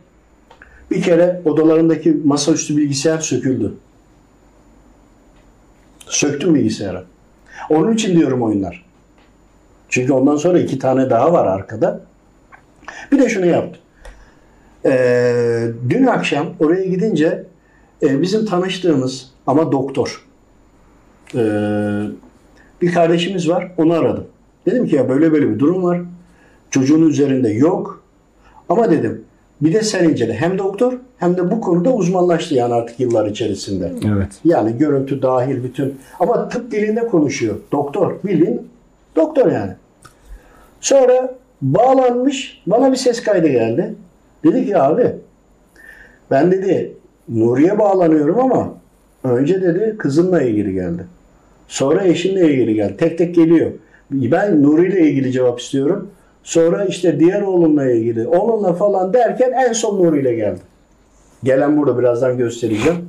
bir 0.90 1.02
kere 1.02 1.42
odalarındaki 1.44 2.16
masaüstü 2.24 2.76
bilgisayar 2.76 3.18
söküldü. 3.18 3.74
Söktüm 6.06 6.54
bilgisayarı. 6.54 7.04
Onun 7.70 7.94
için 7.94 8.16
diyorum 8.16 8.42
oyunlar. 8.42 8.85
Çünkü 9.96 10.12
ondan 10.12 10.36
sonra 10.36 10.58
iki 10.58 10.78
tane 10.78 11.10
daha 11.10 11.32
var 11.32 11.46
arkada. 11.46 12.00
Bir 13.12 13.18
de 13.18 13.28
şunu 13.28 13.46
yaptım. 13.46 13.82
Ee, 14.84 15.68
dün 15.88 16.06
akşam 16.06 16.46
oraya 16.60 16.84
gidince 16.84 17.44
e, 18.02 18.22
bizim 18.22 18.46
tanıştığımız 18.46 19.30
ama 19.46 19.72
doktor 19.72 20.26
e, 21.34 21.42
bir 22.82 22.92
kardeşimiz 22.92 23.48
var. 23.48 23.72
Onu 23.78 23.92
aradım. 23.92 24.24
Dedim 24.66 24.86
ki 24.86 24.96
ya 24.96 25.08
böyle 25.08 25.32
böyle 25.32 25.50
bir 25.50 25.58
durum 25.58 25.82
var. 25.82 26.00
Çocuğun 26.70 27.08
üzerinde 27.08 27.48
yok. 27.48 28.02
Ama 28.68 28.90
dedim 28.90 29.24
bir 29.60 29.74
de 29.74 29.82
sen 29.82 30.08
incele. 30.08 30.34
Hem 30.34 30.58
doktor 30.58 30.92
hem 31.18 31.36
de 31.36 31.50
bu 31.50 31.60
konuda 31.60 31.94
uzmanlaştı 31.94 32.54
yani 32.54 32.74
artık 32.74 33.00
yıllar 33.00 33.26
içerisinde. 33.26 33.92
Evet. 34.06 34.40
Yani 34.44 34.78
görüntü 34.78 35.22
dahil 35.22 35.62
bütün. 35.64 35.94
Ama 36.20 36.48
tıp 36.48 36.70
dilinde 36.70 37.06
konuşuyor. 37.06 37.56
Doktor. 37.72 38.14
Bildiğin 38.24 38.68
doktor 39.16 39.52
yani. 39.52 39.72
Sonra 40.80 41.34
bağlanmış. 41.62 42.62
Bana 42.66 42.92
bir 42.92 42.96
ses 42.96 43.22
kaydı 43.22 43.48
geldi. 43.48 43.94
Dedi 44.44 44.66
ki 44.66 44.78
abi 44.78 45.14
ben 46.30 46.52
dedi 46.52 46.92
Nuriye 47.28 47.78
bağlanıyorum 47.78 48.38
ama 48.38 48.74
önce 49.24 49.62
dedi 49.62 49.96
kızınla 49.98 50.42
ilgili 50.42 50.72
geldi. 50.72 51.06
Sonra 51.68 52.04
eşinle 52.04 52.52
ilgili 52.52 52.74
geldi. 52.74 52.96
Tek 52.96 53.18
tek 53.18 53.34
geliyor. 53.34 53.70
Ben 54.10 54.62
Nuri 54.62 54.88
ile 54.88 55.00
ilgili 55.00 55.32
cevap 55.32 55.60
istiyorum. 55.60 56.10
Sonra 56.42 56.84
işte 56.84 57.20
diğer 57.20 57.42
oğlumla 57.42 57.90
ilgili, 57.90 58.26
onunla 58.28 58.72
falan 58.72 59.12
derken 59.12 59.52
en 59.52 59.72
son 59.72 59.98
Nuri 59.98 60.20
ile 60.20 60.34
geldi. 60.34 60.60
Gelen 61.44 61.76
burada 61.76 61.98
birazdan 61.98 62.38
göstereceğim. 62.38 63.08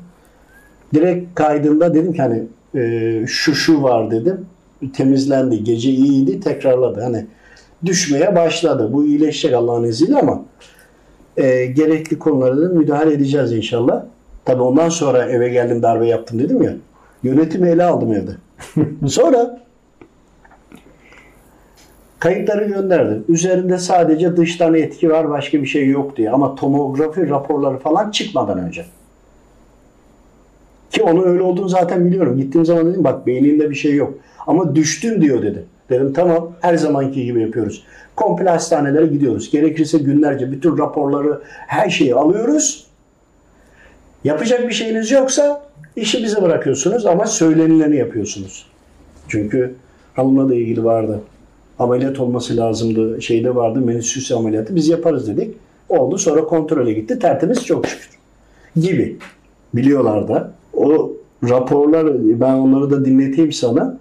Direkt 0.93 1.35
kaydında 1.35 1.93
dedim 1.93 2.13
ki 2.13 2.21
hani 2.21 2.43
e, 2.75 3.23
şu 3.27 3.55
şu 3.55 3.83
var 3.83 4.11
dedim. 4.11 4.45
Temizlendi. 4.93 5.63
Gece 5.63 5.89
iyiydi. 5.89 6.39
Tekrarladı. 6.39 7.01
Hani 7.01 7.25
düşmeye 7.85 8.35
başladı. 8.35 8.89
Bu 8.93 9.05
iyileşecek 9.05 9.53
Allah'ın 9.53 9.83
izniyle 9.83 10.19
ama 10.19 10.41
e, 11.37 11.65
gerekli 11.65 12.19
konulara 12.19 12.61
da 12.61 12.69
müdahale 12.69 13.13
edeceğiz 13.13 13.53
inşallah. 13.53 14.03
Tabii 14.45 14.61
ondan 14.61 14.89
sonra 14.89 15.25
eve 15.25 15.49
geldim 15.49 15.81
darbe 15.81 16.07
yaptım 16.07 16.39
dedim 16.39 16.61
ya. 16.61 16.73
Yönetimi 17.23 17.69
ele 17.69 17.83
aldım 17.83 18.13
evde. 18.13 18.31
Sonra 19.07 19.59
kayıtları 22.19 22.65
gönderdim. 22.65 23.25
Üzerinde 23.29 23.77
sadece 23.77 24.37
dıştan 24.37 24.73
etki 24.73 25.09
var 25.09 25.29
başka 25.29 25.61
bir 25.61 25.67
şey 25.67 25.89
yok 25.89 26.17
diye. 26.17 26.31
Ama 26.31 26.55
tomografi 26.55 27.29
raporları 27.29 27.77
falan 27.77 28.11
çıkmadan 28.11 28.59
önce. 28.59 28.85
Ki 30.91 31.03
onun 31.03 31.23
öyle 31.23 31.41
olduğunu 31.41 31.69
zaten 31.69 32.05
biliyorum. 32.05 32.37
Gittiğim 32.37 32.65
zaman 32.65 32.85
dedim 32.85 33.03
bak 33.03 33.27
beyninde 33.27 33.69
bir 33.69 33.75
şey 33.75 33.95
yok. 33.95 34.13
Ama 34.47 34.75
düştün 34.75 35.21
diyor 35.21 35.41
dedi. 35.41 35.65
Dedim 35.89 36.13
tamam 36.13 36.53
her 36.61 36.75
zamanki 36.75 37.25
gibi 37.25 37.41
yapıyoruz. 37.41 37.83
Komple 38.15 38.49
hastanelere 38.49 39.07
gidiyoruz. 39.07 39.51
Gerekirse 39.51 39.97
günlerce 39.97 40.51
bütün 40.51 40.77
raporları 40.77 41.41
her 41.45 41.89
şeyi 41.89 42.15
alıyoruz. 42.15 42.87
Yapacak 44.23 44.67
bir 44.67 44.73
şeyiniz 44.73 45.11
yoksa 45.11 45.61
işi 45.95 46.23
bize 46.23 46.41
bırakıyorsunuz 46.41 47.05
ama 47.05 47.25
söylenileni 47.25 47.95
yapıyorsunuz. 47.95 48.65
Çünkü 49.27 49.75
hanımla 50.13 50.49
da 50.49 50.55
ilgili 50.55 50.83
vardı. 50.83 51.21
Ameliyat 51.79 52.19
olması 52.19 52.57
lazımdı. 52.57 53.21
Şeyde 53.21 53.55
vardı 53.55 53.79
menüsüs 53.79 54.31
ameliyatı. 54.31 54.75
Biz 54.75 54.87
yaparız 54.87 55.27
dedik. 55.27 55.55
Oldu 55.89 56.17
sonra 56.17 56.43
kontrole 56.43 56.93
gitti. 56.93 57.19
Tertemiz 57.19 57.65
çok 57.65 57.87
şükür. 57.87 58.09
Gibi. 58.75 59.17
Biliyorlar 59.73 60.27
da. 60.27 60.51
O 60.73 61.11
raporlar 61.49 62.07
ben 62.39 62.53
onları 62.53 62.91
da 62.91 63.05
dinleteyim 63.05 63.51
sana. 63.51 63.97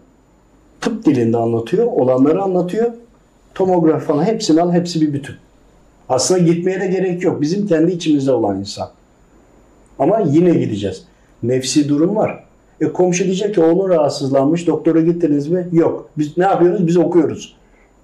Tıp 0.80 1.04
dilinde 1.04 1.36
anlatıyor. 1.36 1.86
Olanları 1.86 2.42
anlatıyor. 2.42 2.92
Tomografi 3.54 4.06
falan 4.06 4.24
hepsini 4.24 4.62
al. 4.62 4.72
Hepsi 4.72 5.00
bir 5.00 5.12
bütün. 5.12 5.34
Aslında 6.08 6.40
gitmeye 6.40 6.80
de 6.80 6.86
gerek 6.86 7.24
yok. 7.24 7.40
Bizim 7.40 7.66
kendi 7.66 7.92
içimizde 7.92 8.32
olan 8.32 8.58
insan. 8.58 8.88
Ama 9.98 10.20
yine 10.20 10.50
gideceğiz. 10.50 11.04
Nefsi 11.42 11.88
durum 11.88 12.16
var. 12.16 12.44
E 12.80 12.92
komşu 12.92 13.24
diyecek 13.24 13.54
ki 13.54 13.62
oğlun 13.62 13.88
rahatsızlanmış. 13.88 14.66
Doktora 14.66 15.00
gittiniz 15.00 15.48
mi? 15.48 15.68
Yok. 15.72 16.08
Biz 16.18 16.38
ne 16.38 16.44
yapıyoruz? 16.44 16.86
Biz 16.86 16.96
okuyoruz. 16.96 17.56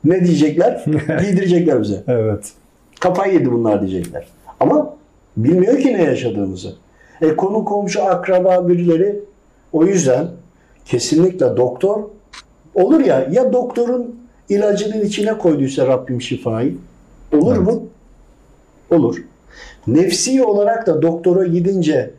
Ne 0.04 0.24
diyecekler? 0.24 0.84
Giydirecekler 1.20 1.82
bize. 1.82 2.02
Evet. 2.08 2.52
Kafayı 3.00 3.34
yedi 3.34 3.52
bunlar 3.52 3.80
diyecekler. 3.80 4.26
Ama 4.60 4.96
bilmiyor 5.36 5.78
ki 5.78 5.92
ne 5.92 6.02
yaşadığımızı. 6.02 6.74
E 7.20 7.36
konu 7.36 7.64
komşu, 7.64 8.04
akraba 8.04 8.68
birileri 8.68 9.20
o 9.72 9.84
yüzden 9.84 10.26
kesinlikle 10.84 11.56
doktor 11.56 12.02
olur 12.74 13.00
ya 13.00 13.28
ya 13.32 13.52
doktorun 13.52 14.16
ilacının 14.48 15.00
içine 15.00 15.38
koyduysa 15.38 15.86
Rabbim 15.86 16.22
şifayı 16.22 16.74
olur 17.32 17.56
Evet. 17.56 17.66
mu? 17.66 17.86
Olur. 18.90 19.16
Nefsi 19.86 20.42
olarak 20.44 20.86
da 20.86 21.02
doktora 21.02 21.46
gidince 21.46 22.10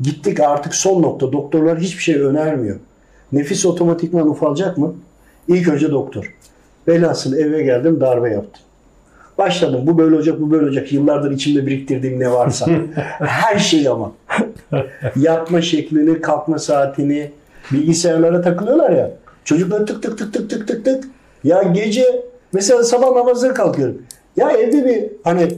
gittik 0.00 0.40
artık 0.40 0.74
son 0.74 1.02
nokta. 1.02 1.32
Doktorlar 1.32 1.78
hiçbir 1.78 2.02
şey 2.02 2.14
önermiyor. 2.14 2.76
Nefis 3.32 3.66
otomatikman 3.66 4.28
ufalacak 4.28 4.78
mı? 4.78 4.94
İlk 5.48 5.68
önce 5.68 5.90
doktor. 5.90 6.34
Velhasıl 6.88 7.32
eve 7.38 7.62
geldim 7.62 8.00
darbe 8.00 8.30
yaptım. 8.30 8.62
Başladım. 9.38 9.80
Bu 9.86 9.98
böyle 9.98 10.14
olacak, 10.14 10.40
bu 10.40 10.50
böyle 10.50 10.64
olacak. 10.66 10.92
Yıllardır 10.92 11.30
içimde 11.30 11.66
biriktirdiğim 11.66 12.20
ne 12.20 12.32
varsa. 12.32 12.66
Her 13.18 13.58
şey 13.58 13.88
ama. 13.88 14.12
Yatma 15.16 15.62
şeklini, 15.62 16.20
kalkma 16.20 16.58
saatini, 16.58 17.30
bilgisayarlara 17.72 18.42
takılıyorlar 18.42 18.90
ya. 18.90 19.10
Çocuklar 19.44 19.86
tık 19.86 20.02
tık 20.02 20.18
tık 20.18 20.32
tık 20.32 20.50
tık 20.50 20.68
tık 20.68 20.84
tık. 20.84 21.04
Ya 21.44 21.62
gece 21.62 22.22
mesela 22.52 22.84
sabah 22.84 23.10
namazına 23.16 23.54
kalkıyorum. 23.54 24.02
Ya 24.36 24.50
evde 24.50 24.84
bir 24.84 25.04
hani 25.24 25.48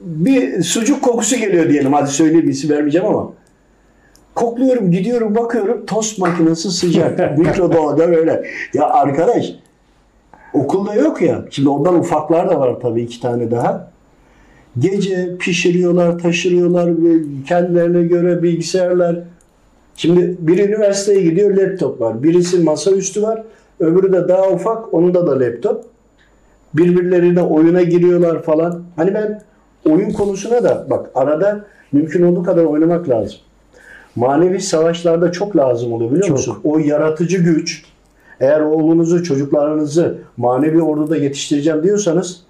bir 0.00 0.62
sucuk 0.62 1.02
kokusu 1.02 1.36
geliyor 1.36 1.68
diyelim. 1.68 1.92
Hadi 1.92 2.10
söyleyeyim 2.10 2.50
isim 2.50 2.70
vermeyeceğim 2.70 3.06
ama. 3.06 3.32
Kokluyorum, 4.34 4.90
gidiyorum, 4.90 5.34
bakıyorum. 5.34 5.86
Tost 5.86 6.18
makinesi 6.18 6.70
sıcak. 6.70 7.38
Mikrodalga 7.38 8.08
böyle. 8.08 8.44
Ya 8.74 8.84
arkadaş 8.84 9.52
okulda 10.54 10.94
yok 10.94 11.22
ya. 11.22 11.44
Şimdi 11.50 11.68
ondan 11.68 11.98
ufaklar 11.98 12.50
da 12.50 12.60
var 12.60 12.80
tabii 12.82 13.02
iki 13.02 13.20
tane 13.20 13.50
daha. 13.50 13.90
Gece 14.78 15.36
pişiriyorlar, 15.38 16.18
taşırıyorlar 16.18 16.90
kendilerine 17.48 18.02
göre 18.02 18.42
bilgisayarlar. 18.42 19.18
Şimdi 20.00 20.36
bir 20.38 20.68
üniversiteye 20.68 21.22
gidiyor 21.22 21.56
laptop 21.56 22.00
var. 22.00 22.22
Birisi 22.22 22.58
masaüstü 22.58 23.22
var. 23.22 23.42
Öbürü 23.80 24.12
de 24.12 24.28
daha 24.28 24.48
ufak. 24.48 24.94
Onun 24.94 25.14
da 25.14 25.26
da 25.26 25.40
laptop. 25.40 25.84
Birbirlerine 26.74 27.42
oyuna 27.42 27.82
giriyorlar 27.82 28.42
falan. 28.42 28.82
Hani 28.96 29.14
ben 29.14 29.42
oyun 29.90 30.10
konusuna 30.10 30.64
da 30.64 30.86
bak 30.90 31.10
arada 31.14 31.64
mümkün 31.92 32.22
olduğu 32.22 32.42
kadar 32.42 32.64
oynamak 32.64 33.08
lazım. 33.08 33.38
Manevi 34.16 34.60
savaşlarda 34.60 35.32
çok 35.32 35.56
lazım 35.56 35.92
oluyor 35.92 36.10
biliyor 36.10 36.26
Çok. 36.26 36.36
musun? 36.36 36.58
O 36.64 36.78
yaratıcı 36.78 37.38
güç 37.38 37.84
eğer 38.40 38.60
oğlunuzu, 38.60 39.22
çocuklarınızı 39.22 40.18
manevi 40.36 40.82
orduda 40.82 41.16
yetiştireceğim 41.16 41.82
diyorsanız 41.82 42.42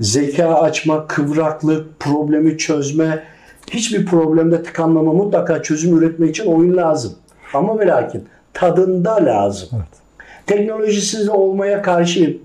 zeka 0.00 0.54
açma, 0.54 1.06
kıvraklık, 1.06 2.00
problemi 2.00 2.58
çözme, 2.58 3.22
hiçbir 3.70 4.06
problemde 4.06 4.62
tıkanmama 4.62 5.12
mutlaka 5.12 5.62
çözüm 5.62 5.98
üretme 5.98 6.28
için 6.28 6.46
oyun 6.46 6.76
lazım. 6.76 7.12
Ama 7.54 7.78
ve 7.78 7.86
lakin 7.86 8.24
tadında 8.52 9.24
lazım. 9.24 9.68
Evet. 9.72 10.00
Teknolojisiz 10.46 11.28
olmaya 11.28 11.82
karşıyım. 11.82 12.38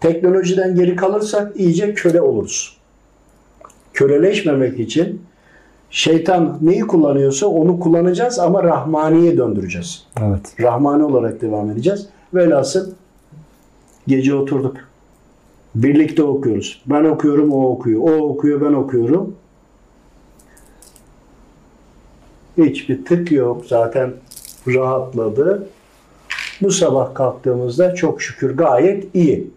Teknolojiden 0.00 0.74
geri 0.74 0.96
kalırsak 0.96 1.56
iyice 1.56 1.94
köle 1.94 2.20
oluruz. 2.20 2.76
Köleleşmemek 3.92 4.80
için 4.80 5.20
Şeytan 5.90 6.58
neyi 6.62 6.80
kullanıyorsa 6.80 7.46
onu 7.46 7.80
kullanacağız 7.80 8.38
ama 8.38 8.62
Rahmani'ye 8.62 9.36
döndüreceğiz. 9.36 10.06
Evet. 10.20 10.54
Rahmani 10.60 11.04
olarak 11.04 11.40
devam 11.40 11.70
edeceğiz. 11.70 12.08
Velhasıl 12.34 12.90
gece 14.06 14.34
oturduk. 14.34 14.76
Birlikte 15.74 16.22
okuyoruz. 16.22 16.82
Ben 16.86 17.04
okuyorum, 17.04 17.52
o 17.52 17.70
okuyor. 17.70 18.00
O 18.02 18.28
okuyor, 18.28 18.60
ben 18.60 18.72
okuyorum. 18.72 19.34
Hiçbir 22.64 23.04
tık 23.04 23.32
yok. 23.32 23.64
Zaten 23.66 24.12
rahatladı. 24.66 25.66
Bu 26.62 26.70
sabah 26.70 27.14
kalktığımızda 27.14 27.94
çok 27.94 28.22
şükür 28.22 28.56
gayet 28.56 29.14
iyi. 29.14 29.50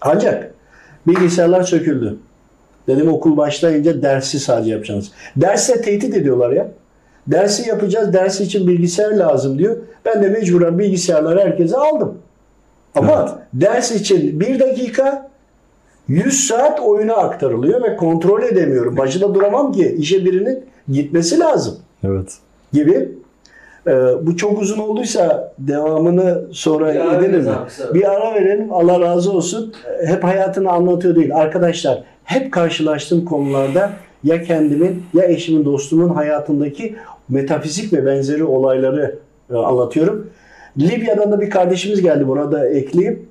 Ancak 0.00 0.54
bilgisayarlar 1.06 1.62
söküldü. 1.62 2.16
Dedim 2.86 3.08
okul 3.12 3.36
başlayınca 3.36 4.02
dersi 4.02 4.40
sadece 4.40 4.70
yapacaksınız. 4.70 5.12
Derste 5.36 5.80
tehdit 5.80 6.14
ediyorlar 6.14 6.50
ya. 6.50 6.68
Dersi 7.26 7.68
yapacağız, 7.68 8.12
ders 8.12 8.40
için 8.40 8.66
bilgisayar 8.66 9.12
lazım 9.12 9.58
diyor. 9.58 9.76
Ben 10.04 10.22
de 10.22 10.28
mecburen 10.28 10.78
bilgisayarları 10.78 11.40
herkese 11.40 11.76
aldım. 11.76 12.18
Ama 12.94 13.42
ders 13.54 13.92
için 13.92 14.40
bir 14.40 14.60
dakika 14.60 15.30
100 16.08 16.46
saat 16.46 16.80
oyuna 16.80 17.14
aktarılıyor 17.14 17.82
ve 17.82 17.96
kontrol 17.96 18.42
edemiyorum. 18.42 18.96
Başında 18.96 19.34
duramam 19.34 19.72
ki 19.72 19.96
işe 19.98 20.24
birinin 20.24 20.64
gitmesi 20.88 21.38
lazım 21.38 21.78
Evet. 22.04 22.36
gibi. 22.72 23.08
Ee, 23.86 23.92
bu 24.22 24.36
çok 24.36 24.62
uzun 24.62 24.78
olduysa 24.78 25.52
devamını 25.58 26.42
sonra 26.52 26.94
Bir 26.94 27.00
kısa. 27.66 27.94
Bir 27.94 28.12
ara 28.12 28.34
verelim. 28.34 28.72
Allah 28.72 29.00
razı 29.00 29.32
olsun. 29.32 29.74
Ee, 30.02 30.06
Hep 30.06 30.24
hayatını 30.24 30.70
anlatıyor 30.70 31.14
değil. 31.14 31.36
Arkadaşlar 31.36 32.02
hep 32.24 32.52
karşılaştığım 32.52 33.24
konularda 33.24 33.90
ya 34.24 34.42
kendimin 34.42 35.02
ya 35.14 35.24
eşimin 35.24 35.64
dostumun 35.64 36.08
hayatındaki 36.08 36.96
metafizik 37.28 37.92
ve 37.92 38.06
benzeri 38.06 38.44
olayları 38.44 39.18
e, 39.50 39.54
anlatıyorum. 39.54 40.30
Libya'dan 40.78 41.32
da 41.32 41.40
bir 41.40 41.50
kardeşimiz 41.50 42.02
geldi. 42.02 42.28
Buna 42.28 42.52
da 42.52 42.68
ekleyeyim. 42.68 43.26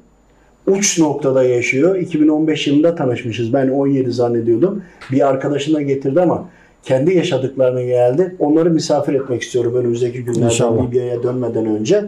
Uç 0.67 0.99
noktada 0.99 1.43
yaşıyor. 1.43 1.95
2015 1.95 2.67
yılında 2.67 2.95
tanışmışız. 2.95 3.53
Ben 3.53 3.69
17 3.69 4.11
zannediyordum. 4.11 4.83
Bir 5.11 5.27
arkadaşına 5.27 5.81
getirdi 5.81 6.21
ama 6.21 6.45
kendi 6.83 7.13
yaşadıklarına 7.13 7.81
geldi. 7.81 8.35
Onları 8.39 8.69
misafir 8.69 9.13
etmek 9.13 9.41
istiyorum 9.41 9.75
önümüzdeki 9.75 10.23
günlerde. 10.23 10.43
Libya'ya 10.87 11.23
dönmeden 11.23 11.65
önce. 11.65 12.05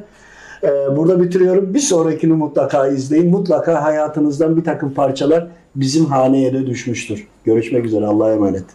Ee, 0.63 0.67
burada 0.97 1.21
bitiriyorum. 1.21 1.73
Bir 1.73 1.79
sonrakini 1.79 2.33
mutlaka 2.33 2.88
izleyin. 2.88 3.29
Mutlaka 3.29 3.83
hayatınızdan 3.83 4.57
bir 4.57 4.63
takım 4.63 4.93
parçalar 4.93 5.47
bizim 5.75 6.05
haneye 6.05 6.53
de 6.53 6.67
düşmüştür. 6.67 7.27
Görüşmek 7.45 7.86
üzere. 7.86 8.05
Allah'a 8.05 8.33
emanet. 8.33 8.65